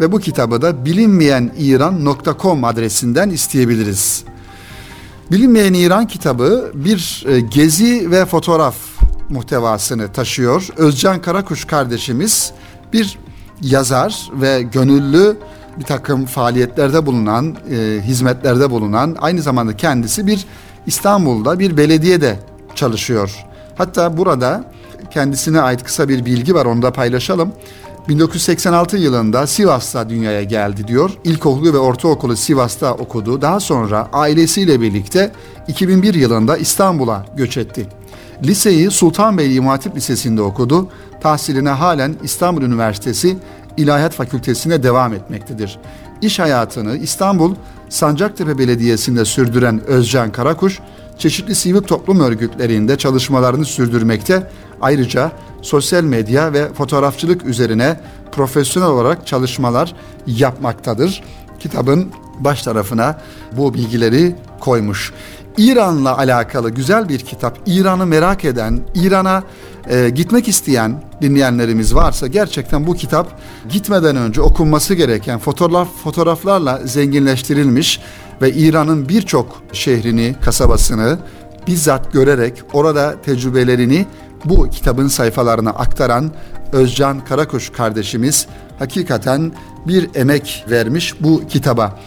ve 0.00 0.12
bu 0.12 0.18
kitabı 0.18 0.62
da 0.62 0.84
bilinmeyeniran.com 0.84 2.64
adresinden 2.64 3.30
isteyebiliriz. 3.30 4.24
Bilinmeyen 5.30 5.74
İran 5.74 6.06
kitabı 6.06 6.72
bir 6.74 7.24
e, 7.28 7.40
gezi 7.40 8.10
ve 8.10 8.26
fotoğraf 8.26 8.76
muhtevasını 9.28 10.12
taşıyor. 10.12 10.68
Özcan 10.76 11.22
Karakuş 11.22 11.64
kardeşimiz 11.64 12.52
bir 12.92 13.18
yazar 13.60 14.30
ve 14.40 14.62
gönüllü 14.62 15.36
bir 15.78 15.84
takım 15.84 16.26
faaliyetlerde 16.26 17.06
bulunan, 17.06 17.56
e, 17.70 18.00
hizmetlerde 18.02 18.70
bulunan, 18.70 19.16
aynı 19.20 19.42
zamanda 19.42 19.76
kendisi 19.76 20.26
bir 20.26 20.46
İstanbul'da 20.86 21.58
bir 21.58 21.76
belediyede 21.76 22.38
çalışıyor. 22.74 23.44
Hatta 23.78 24.16
burada 24.16 24.64
kendisine 25.10 25.60
ait 25.60 25.84
kısa 25.84 26.08
bir 26.08 26.24
bilgi 26.24 26.54
var 26.54 26.66
onu 26.66 26.82
da 26.82 26.92
paylaşalım. 26.92 27.52
1986 28.08 28.96
yılında 28.96 29.46
Sivas'ta 29.46 30.08
dünyaya 30.08 30.42
geldi 30.42 30.88
diyor. 30.88 31.10
İlkokulu 31.24 31.72
ve 31.72 31.78
ortaokulu 31.78 32.36
Sivas'ta 32.36 32.94
okudu. 32.94 33.42
Daha 33.42 33.60
sonra 33.60 34.08
ailesiyle 34.12 34.80
birlikte 34.80 35.32
2001 35.68 36.14
yılında 36.14 36.56
İstanbul'a 36.56 37.26
göç 37.36 37.56
etti. 37.56 37.86
Liseyi 38.44 38.90
Sultanbeyli 38.90 39.54
İmam 39.54 39.68
Hatip 39.68 39.96
Lisesi'nde 39.96 40.42
okudu. 40.42 40.88
Tahsiline 41.20 41.70
halen 41.70 42.14
İstanbul 42.22 42.62
Üniversitesi 42.62 43.36
İlahiyat 43.76 44.14
Fakültesi'ne 44.14 44.82
devam 44.82 45.12
etmektedir. 45.12 45.78
İş 46.22 46.38
hayatını 46.38 46.96
İstanbul 46.96 47.54
Sancaktepe 47.88 48.58
Belediyesi'nde 48.58 49.24
sürdüren 49.24 49.80
Özcan 49.86 50.32
Karakuş, 50.32 50.80
çeşitli 51.18 51.54
sivil 51.54 51.82
toplum 51.82 52.20
örgütlerinde 52.20 52.98
çalışmalarını 52.98 53.64
sürdürmekte. 53.64 54.50
Ayrıca 54.80 55.32
sosyal 55.62 56.04
medya 56.04 56.52
ve 56.52 56.72
fotoğrafçılık 56.72 57.46
üzerine 57.46 58.00
profesyonel 58.32 58.88
olarak 58.88 59.26
çalışmalar 59.26 59.94
yapmaktadır. 60.26 61.22
Kitabın 61.60 62.12
baş 62.40 62.62
tarafına 62.62 63.20
bu 63.56 63.74
bilgileri 63.74 64.36
koymuş. 64.60 65.12
İran'la 65.58 66.18
alakalı 66.18 66.70
güzel 66.70 67.08
bir 67.08 67.18
kitap. 67.18 67.58
İran'ı 67.66 68.06
merak 68.06 68.44
eden, 68.44 68.80
İran'a 68.94 69.42
e, 69.90 70.10
gitmek 70.10 70.48
isteyen 70.48 71.02
dinleyenlerimiz 71.22 71.94
varsa 71.94 72.26
gerçekten 72.26 72.86
bu 72.86 72.94
kitap 72.94 73.40
gitmeden 73.68 74.16
önce 74.16 74.40
okunması 74.40 74.94
gereken 74.94 75.38
fotoğraf 75.38 75.88
fotoğraflarla 76.04 76.80
zenginleştirilmiş 76.84 78.00
ve 78.42 78.52
İran'ın 78.52 79.08
birçok 79.08 79.62
şehrini, 79.72 80.34
kasabasını 80.44 81.18
bizzat 81.66 82.12
görerek 82.12 82.62
orada 82.72 83.14
tecrübelerini 83.22 84.06
bu 84.44 84.70
kitabın 84.70 85.08
sayfalarına 85.08 85.70
aktaran 85.70 86.30
Özcan 86.72 87.24
Karakuş 87.24 87.70
kardeşimiz 87.70 88.46
hakikaten 88.78 89.52
bir 89.86 90.10
emek 90.14 90.64
vermiş 90.70 91.14
bu 91.20 91.42
kitaba. 91.48 91.98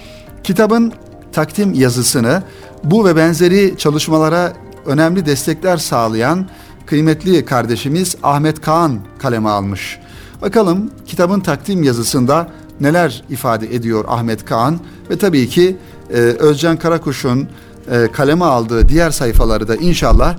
Kitabın 0.43 0.93
takdim 1.35 1.73
yazısını 1.73 2.43
bu 2.85 3.05
ve 3.05 3.15
benzeri 3.15 3.73
çalışmalara 3.77 4.53
önemli 4.85 5.25
destekler 5.25 5.77
sağlayan 5.77 6.45
kıymetli 6.85 7.45
kardeşimiz 7.45 8.15
Ahmet 8.23 8.61
Kaan 8.61 8.99
kaleme 9.17 9.49
almış. 9.49 9.99
Bakalım 10.41 10.91
kitabın 11.05 11.39
takdim 11.39 11.83
yazısında 11.83 12.47
neler 12.79 13.23
ifade 13.29 13.75
ediyor 13.75 14.05
Ahmet 14.07 14.45
Kaan 14.45 14.79
ve 15.09 15.17
tabii 15.17 15.49
ki 15.49 15.77
e, 16.09 16.15
Özcan 16.17 16.77
Karakuş'un 16.77 17.47
e, 17.91 18.07
kaleme 18.11 18.45
aldığı 18.45 18.89
diğer 18.89 19.11
sayfaları 19.11 19.67
da 19.67 19.75
inşallah 19.75 20.37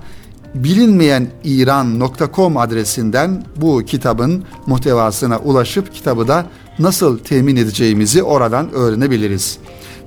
bilinmeyen 0.55 1.27
iran.com 1.45 2.57
adresinden 2.57 3.45
bu 3.57 3.83
kitabın 3.87 4.45
muhtevasına 4.67 5.39
ulaşıp 5.39 5.95
kitabı 5.95 6.29
da 6.29 6.47
nasıl 6.79 7.19
temin 7.19 7.57
edeceğimizi 7.57 8.23
oradan 8.23 8.73
öğrenebiliriz. 8.73 9.59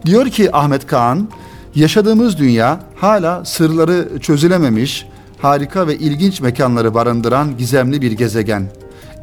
Diyor 0.06 0.26
ki 0.26 0.56
Ahmet 0.56 0.88
Kaan, 0.88 1.30
yaşadığımız 1.76 2.38
dünya 2.38 2.80
hala 2.96 3.46
sırları 3.46 4.20
çözülememiş, 4.20 5.06
harika 5.42 5.88
ve 5.88 5.98
ilginç 5.98 6.42
mekanları 6.42 6.94
barındıran 6.94 7.58
gizemli 7.58 8.02
bir 8.02 8.12
gezegen. 8.12 8.68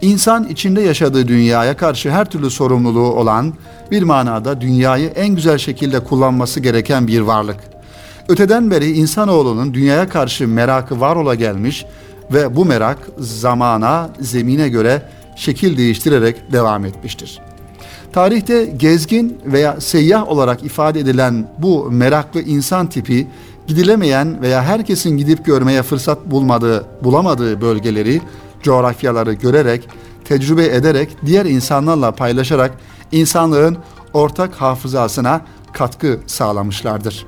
İnsan 0.01 0.49
içinde 0.49 0.81
yaşadığı 0.81 1.29
dünyaya 1.29 1.77
karşı 1.77 2.11
her 2.11 2.31
türlü 2.31 2.51
sorumluluğu 2.51 3.13
olan, 3.13 3.55
bir 3.91 4.03
manada 4.03 4.61
dünyayı 4.61 5.09
en 5.09 5.29
güzel 5.29 5.59
şekilde 5.59 6.01
kullanması 6.01 6.61
gereken 6.61 7.07
bir 7.07 7.21
varlık. 7.21 7.57
Öteden 8.29 8.71
beri 8.71 8.93
insanoğlunun 8.93 9.75
dünyaya 9.75 10.09
karşı 10.09 10.49
merakı 10.49 11.01
var 11.01 11.17
ola 11.17 11.35
gelmiş 11.35 11.85
ve 12.33 12.57
bu 12.57 12.65
merak 12.65 12.99
zamana, 13.19 14.11
zemine 14.21 14.69
göre 14.69 15.03
şekil 15.37 15.77
değiştirerek 15.77 16.53
devam 16.53 16.85
etmiştir. 16.85 17.41
Tarihte 18.17 18.65
gezgin 18.65 19.39
veya 19.47 19.81
seyyah 19.81 20.29
olarak 20.29 20.65
ifade 20.65 21.01
edilen 21.01 21.49
bu 21.59 21.91
meraklı 21.91 22.43
insan 22.43 22.87
tipi 22.87 23.27
gidilemeyen 23.67 24.43
veya 24.43 24.63
herkesin 24.63 25.17
gidip 25.17 25.45
görmeye 25.45 25.83
fırsat 25.83 26.27
bulmadığı, 26.27 26.87
bulamadığı 27.05 27.61
bölgeleri, 27.61 28.21
coğrafyaları 28.63 29.33
görerek, 29.33 29.89
tecrübe 30.25 30.65
ederek, 30.65 31.17
diğer 31.27 31.47
insanlarla 31.47 32.13
paylaşarak 32.13 32.73
insanlığın 33.13 33.77
ortak 34.13 34.55
hafızasına 34.55 35.41
katkı 35.73 36.21
sağlamışlardır. 36.27 37.27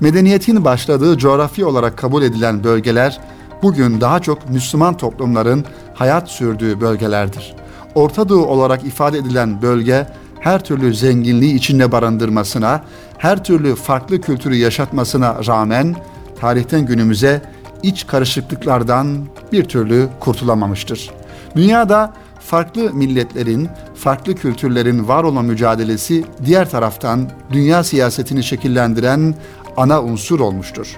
Medeniyetin 0.00 0.64
başladığı 0.64 1.18
coğrafi 1.18 1.64
olarak 1.64 1.98
kabul 1.98 2.22
edilen 2.22 2.64
bölgeler 2.64 3.20
bugün 3.62 4.00
daha 4.00 4.20
çok 4.20 4.48
Müslüman 4.48 4.96
toplumların 4.96 5.64
hayat 5.94 6.30
sürdüğü 6.30 6.80
bölgelerdir. 6.80 7.54
Orta 7.94 8.28
Doğu 8.28 8.46
olarak 8.46 8.84
ifade 8.84 9.18
edilen 9.18 9.62
bölge 9.62 10.06
her 10.40 10.64
türlü 10.64 10.94
zenginliği 10.94 11.54
içinde 11.54 11.92
barındırmasına, 11.92 12.84
her 13.18 13.44
türlü 13.44 13.74
farklı 13.74 14.20
kültürü 14.20 14.54
yaşatmasına 14.54 15.46
rağmen 15.46 15.96
tarihten 16.40 16.86
günümüze 16.86 17.42
iç 17.82 18.06
karışıklıklardan 18.06 19.18
bir 19.52 19.64
türlü 19.64 20.08
kurtulamamıştır. 20.20 21.10
Dünyada 21.56 22.12
farklı 22.40 22.94
milletlerin, 22.94 23.68
farklı 23.94 24.34
kültürlerin 24.34 25.08
var 25.08 25.24
olan 25.24 25.44
mücadelesi 25.44 26.24
diğer 26.44 26.70
taraftan 26.70 27.30
dünya 27.52 27.84
siyasetini 27.84 28.42
şekillendiren 28.42 29.34
ana 29.76 30.02
unsur 30.02 30.40
olmuştur. 30.40 30.96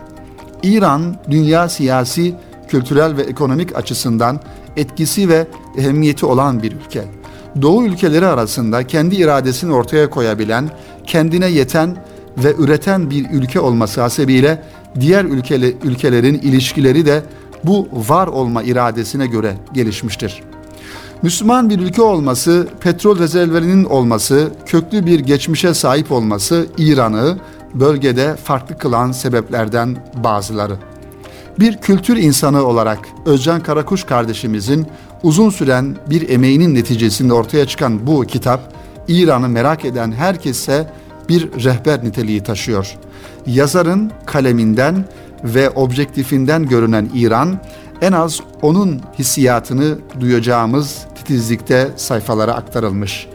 İran 0.62 1.16
dünya 1.30 1.68
siyasi, 1.68 2.34
kültürel 2.68 3.16
ve 3.16 3.22
ekonomik 3.22 3.76
açısından 3.76 4.40
etkisi 4.76 5.28
ve 5.28 5.46
ehemmiyeti 5.78 6.26
olan 6.26 6.62
bir 6.62 6.72
ülke. 6.72 7.04
Doğu 7.62 7.84
ülkeleri 7.84 8.26
arasında 8.26 8.86
kendi 8.86 9.14
iradesini 9.14 9.74
ortaya 9.74 10.10
koyabilen, 10.10 10.70
kendine 11.06 11.46
yeten 11.46 11.96
ve 12.38 12.54
üreten 12.58 13.10
bir 13.10 13.30
ülke 13.30 13.60
olması 13.60 14.00
hasebiyle 14.00 14.62
diğer 15.00 15.24
ülkeli, 15.24 15.76
ülkelerin 15.84 16.34
ilişkileri 16.34 17.06
de 17.06 17.22
bu 17.64 17.88
var 18.08 18.26
olma 18.26 18.62
iradesine 18.62 19.26
göre 19.26 19.56
gelişmiştir. 19.72 20.42
Müslüman 21.22 21.70
bir 21.70 21.78
ülke 21.78 22.02
olması, 22.02 22.68
petrol 22.80 23.18
rezervlerinin 23.18 23.84
olması, 23.84 24.50
köklü 24.66 25.06
bir 25.06 25.20
geçmişe 25.20 25.74
sahip 25.74 26.12
olması 26.12 26.66
İran'ı 26.78 27.38
bölgede 27.74 28.36
farklı 28.36 28.78
kılan 28.78 29.12
sebeplerden 29.12 29.96
bazıları. 30.24 30.76
Bir 31.58 31.76
kültür 31.76 32.16
insanı 32.16 32.64
olarak 32.64 32.98
Özcan 33.26 33.60
Karakuş 33.60 34.04
kardeşimizin 34.04 34.86
uzun 35.22 35.50
süren 35.50 35.96
bir 36.10 36.28
emeğinin 36.28 36.74
neticesinde 36.74 37.32
ortaya 37.32 37.66
çıkan 37.66 38.06
bu 38.06 38.22
kitap 38.22 38.74
İran'ı 39.08 39.48
merak 39.48 39.84
eden 39.84 40.12
herkese 40.12 40.92
bir 41.28 41.64
rehber 41.64 42.04
niteliği 42.04 42.42
taşıyor. 42.42 42.96
Yazarın 43.46 44.10
kaleminden 44.26 45.04
ve 45.44 45.70
objektifinden 45.70 46.68
görünen 46.68 47.10
İran 47.14 47.60
en 48.00 48.12
az 48.12 48.40
onun 48.62 49.00
hissiyatını 49.18 49.98
duyacağımız 50.20 50.98
titizlikte 51.14 51.90
sayfalara 51.96 52.54
aktarılmış. 52.54 53.26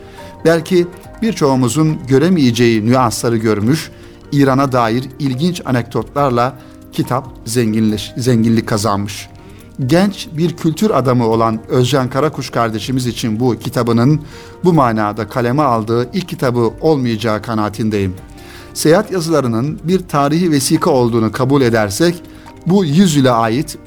Belki 0.45 0.87
birçoğumuzun 1.21 1.97
göremeyeceği 2.07 2.85
nüansları 2.85 3.37
görmüş, 3.37 3.91
İran'a 4.31 4.71
dair 4.71 5.05
ilginç 5.19 5.61
anekdotlarla 5.65 6.55
kitap 6.91 7.27
zenginleş, 7.45 8.13
zenginlik 8.17 8.67
kazanmış. 8.67 9.29
Genç 9.85 10.27
bir 10.37 10.57
kültür 10.57 10.89
adamı 10.89 11.27
olan 11.27 11.59
Özcan 11.69 12.09
Karakuş 12.09 12.49
kardeşimiz 12.49 13.07
için 13.07 13.39
bu 13.39 13.55
kitabının 13.59 14.21
bu 14.63 14.73
manada 14.73 15.27
kaleme 15.27 15.63
aldığı 15.63 16.09
ilk 16.13 16.29
kitabı 16.29 16.71
olmayacağı 16.81 17.41
kanaatindeyim. 17.41 18.15
Seyahat 18.73 19.11
yazılarının 19.11 19.79
bir 19.83 19.99
tarihi 20.07 20.51
vesika 20.51 20.89
olduğunu 20.89 21.31
kabul 21.31 21.61
edersek 21.61 22.21
bu 22.65 22.85
yüzyıla 22.85 23.37
ait 23.37 23.77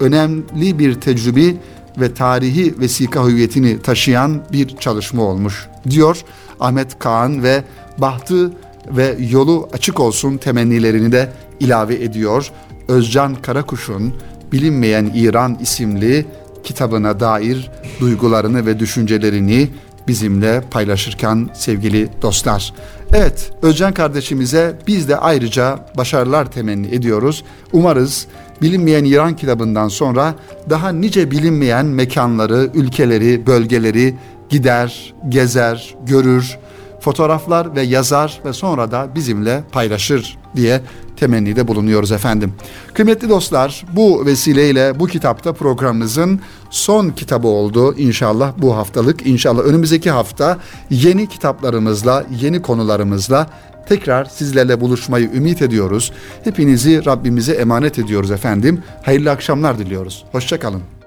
önemli 0.00 0.78
bir 0.78 0.94
tecrübi 0.94 1.56
ve 2.00 2.14
tarihi 2.14 2.80
vesika 2.80 3.26
hüviyetini 3.26 3.82
taşıyan 3.82 4.42
bir 4.52 4.76
çalışma 4.76 5.22
olmuş 5.22 5.68
diyor 5.90 6.24
Ahmet 6.60 6.98
Kaan 6.98 7.42
ve 7.42 7.64
bahtı 7.98 8.52
ve 8.90 9.16
yolu 9.30 9.68
açık 9.72 10.00
olsun 10.00 10.36
temennilerini 10.36 11.12
de 11.12 11.32
ilave 11.60 11.94
ediyor. 11.94 12.52
Özcan 12.88 13.34
Karakuş'un 13.34 14.14
Bilinmeyen 14.52 15.10
İran 15.14 15.58
isimli 15.60 16.26
kitabına 16.64 17.20
dair 17.20 17.70
duygularını 18.00 18.66
ve 18.66 18.78
düşüncelerini 18.78 19.70
bizimle 20.08 20.60
paylaşırken 20.70 21.48
sevgili 21.54 22.08
dostlar. 22.22 22.74
Evet, 23.12 23.52
Özcan 23.62 23.94
kardeşimize 23.94 24.78
biz 24.86 25.08
de 25.08 25.16
ayrıca 25.16 25.88
başarılar 25.96 26.52
temenni 26.52 26.86
ediyoruz. 26.86 27.44
Umarız 27.72 28.26
Bilinmeyen 28.62 29.04
İran 29.04 29.36
kitabından 29.36 29.88
sonra 29.88 30.34
daha 30.70 30.92
nice 30.92 31.30
bilinmeyen 31.30 31.86
mekanları, 31.86 32.70
ülkeleri, 32.74 33.46
bölgeleri 33.46 34.14
gider, 34.48 35.14
gezer, 35.28 35.94
görür, 36.06 36.58
fotoğraflar 37.02 37.76
ve 37.76 37.82
yazar 37.82 38.40
ve 38.44 38.52
sonra 38.52 38.90
da 38.90 39.08
bizimle 39.14 39.64
paylaşır 39.72 40.38
diye 40.56 40.80
temennide 41.16 41.68
bulunuyoruz 41.68 42.12
efendim. 42.12 42.52
Kıymetli 42.94 43.28
dostlar 43.28 43.84
bu 43.92 44.26
vesileyle 44.26 45.00
bu 45.00 45.06
kitapta 45.06 45.52
programımızın 45.52 46.40
son 46.70 47.10
kitabı 47.10 47.48
oldu 47.48 47.94
inşallah 47.98 48.52
bu 48.58 48.76
haftalık. 48.76 49.26
İnşallah 49.26 49.62
önümüzdeki 49.62 50.10
hafta 50.10 50.58
yeni 50.90 51.26
kitaplarımızla, 51.26 52.24
yeni 52.40 52.62
konularımızla 52.62 53.46
tekrar 53.88 54.24
sizlerle 54.24 54.80
buluşmayı 54.80 55.30
ümit 55.34 55.62
ediyoruz. 55.62 56.12
Hepinizi 56.44 57.04
Rabbimize 57.06 57.52
emanet 57.52 57.98
ediyoruz 57.98 58.30
efendim. 58.30 58.82
Hayırlı 59.02 59.30
akşamlar 59.30 59.78
diliyoruz. 59.78 60.24
Hoşçakalın. 60.32 61.01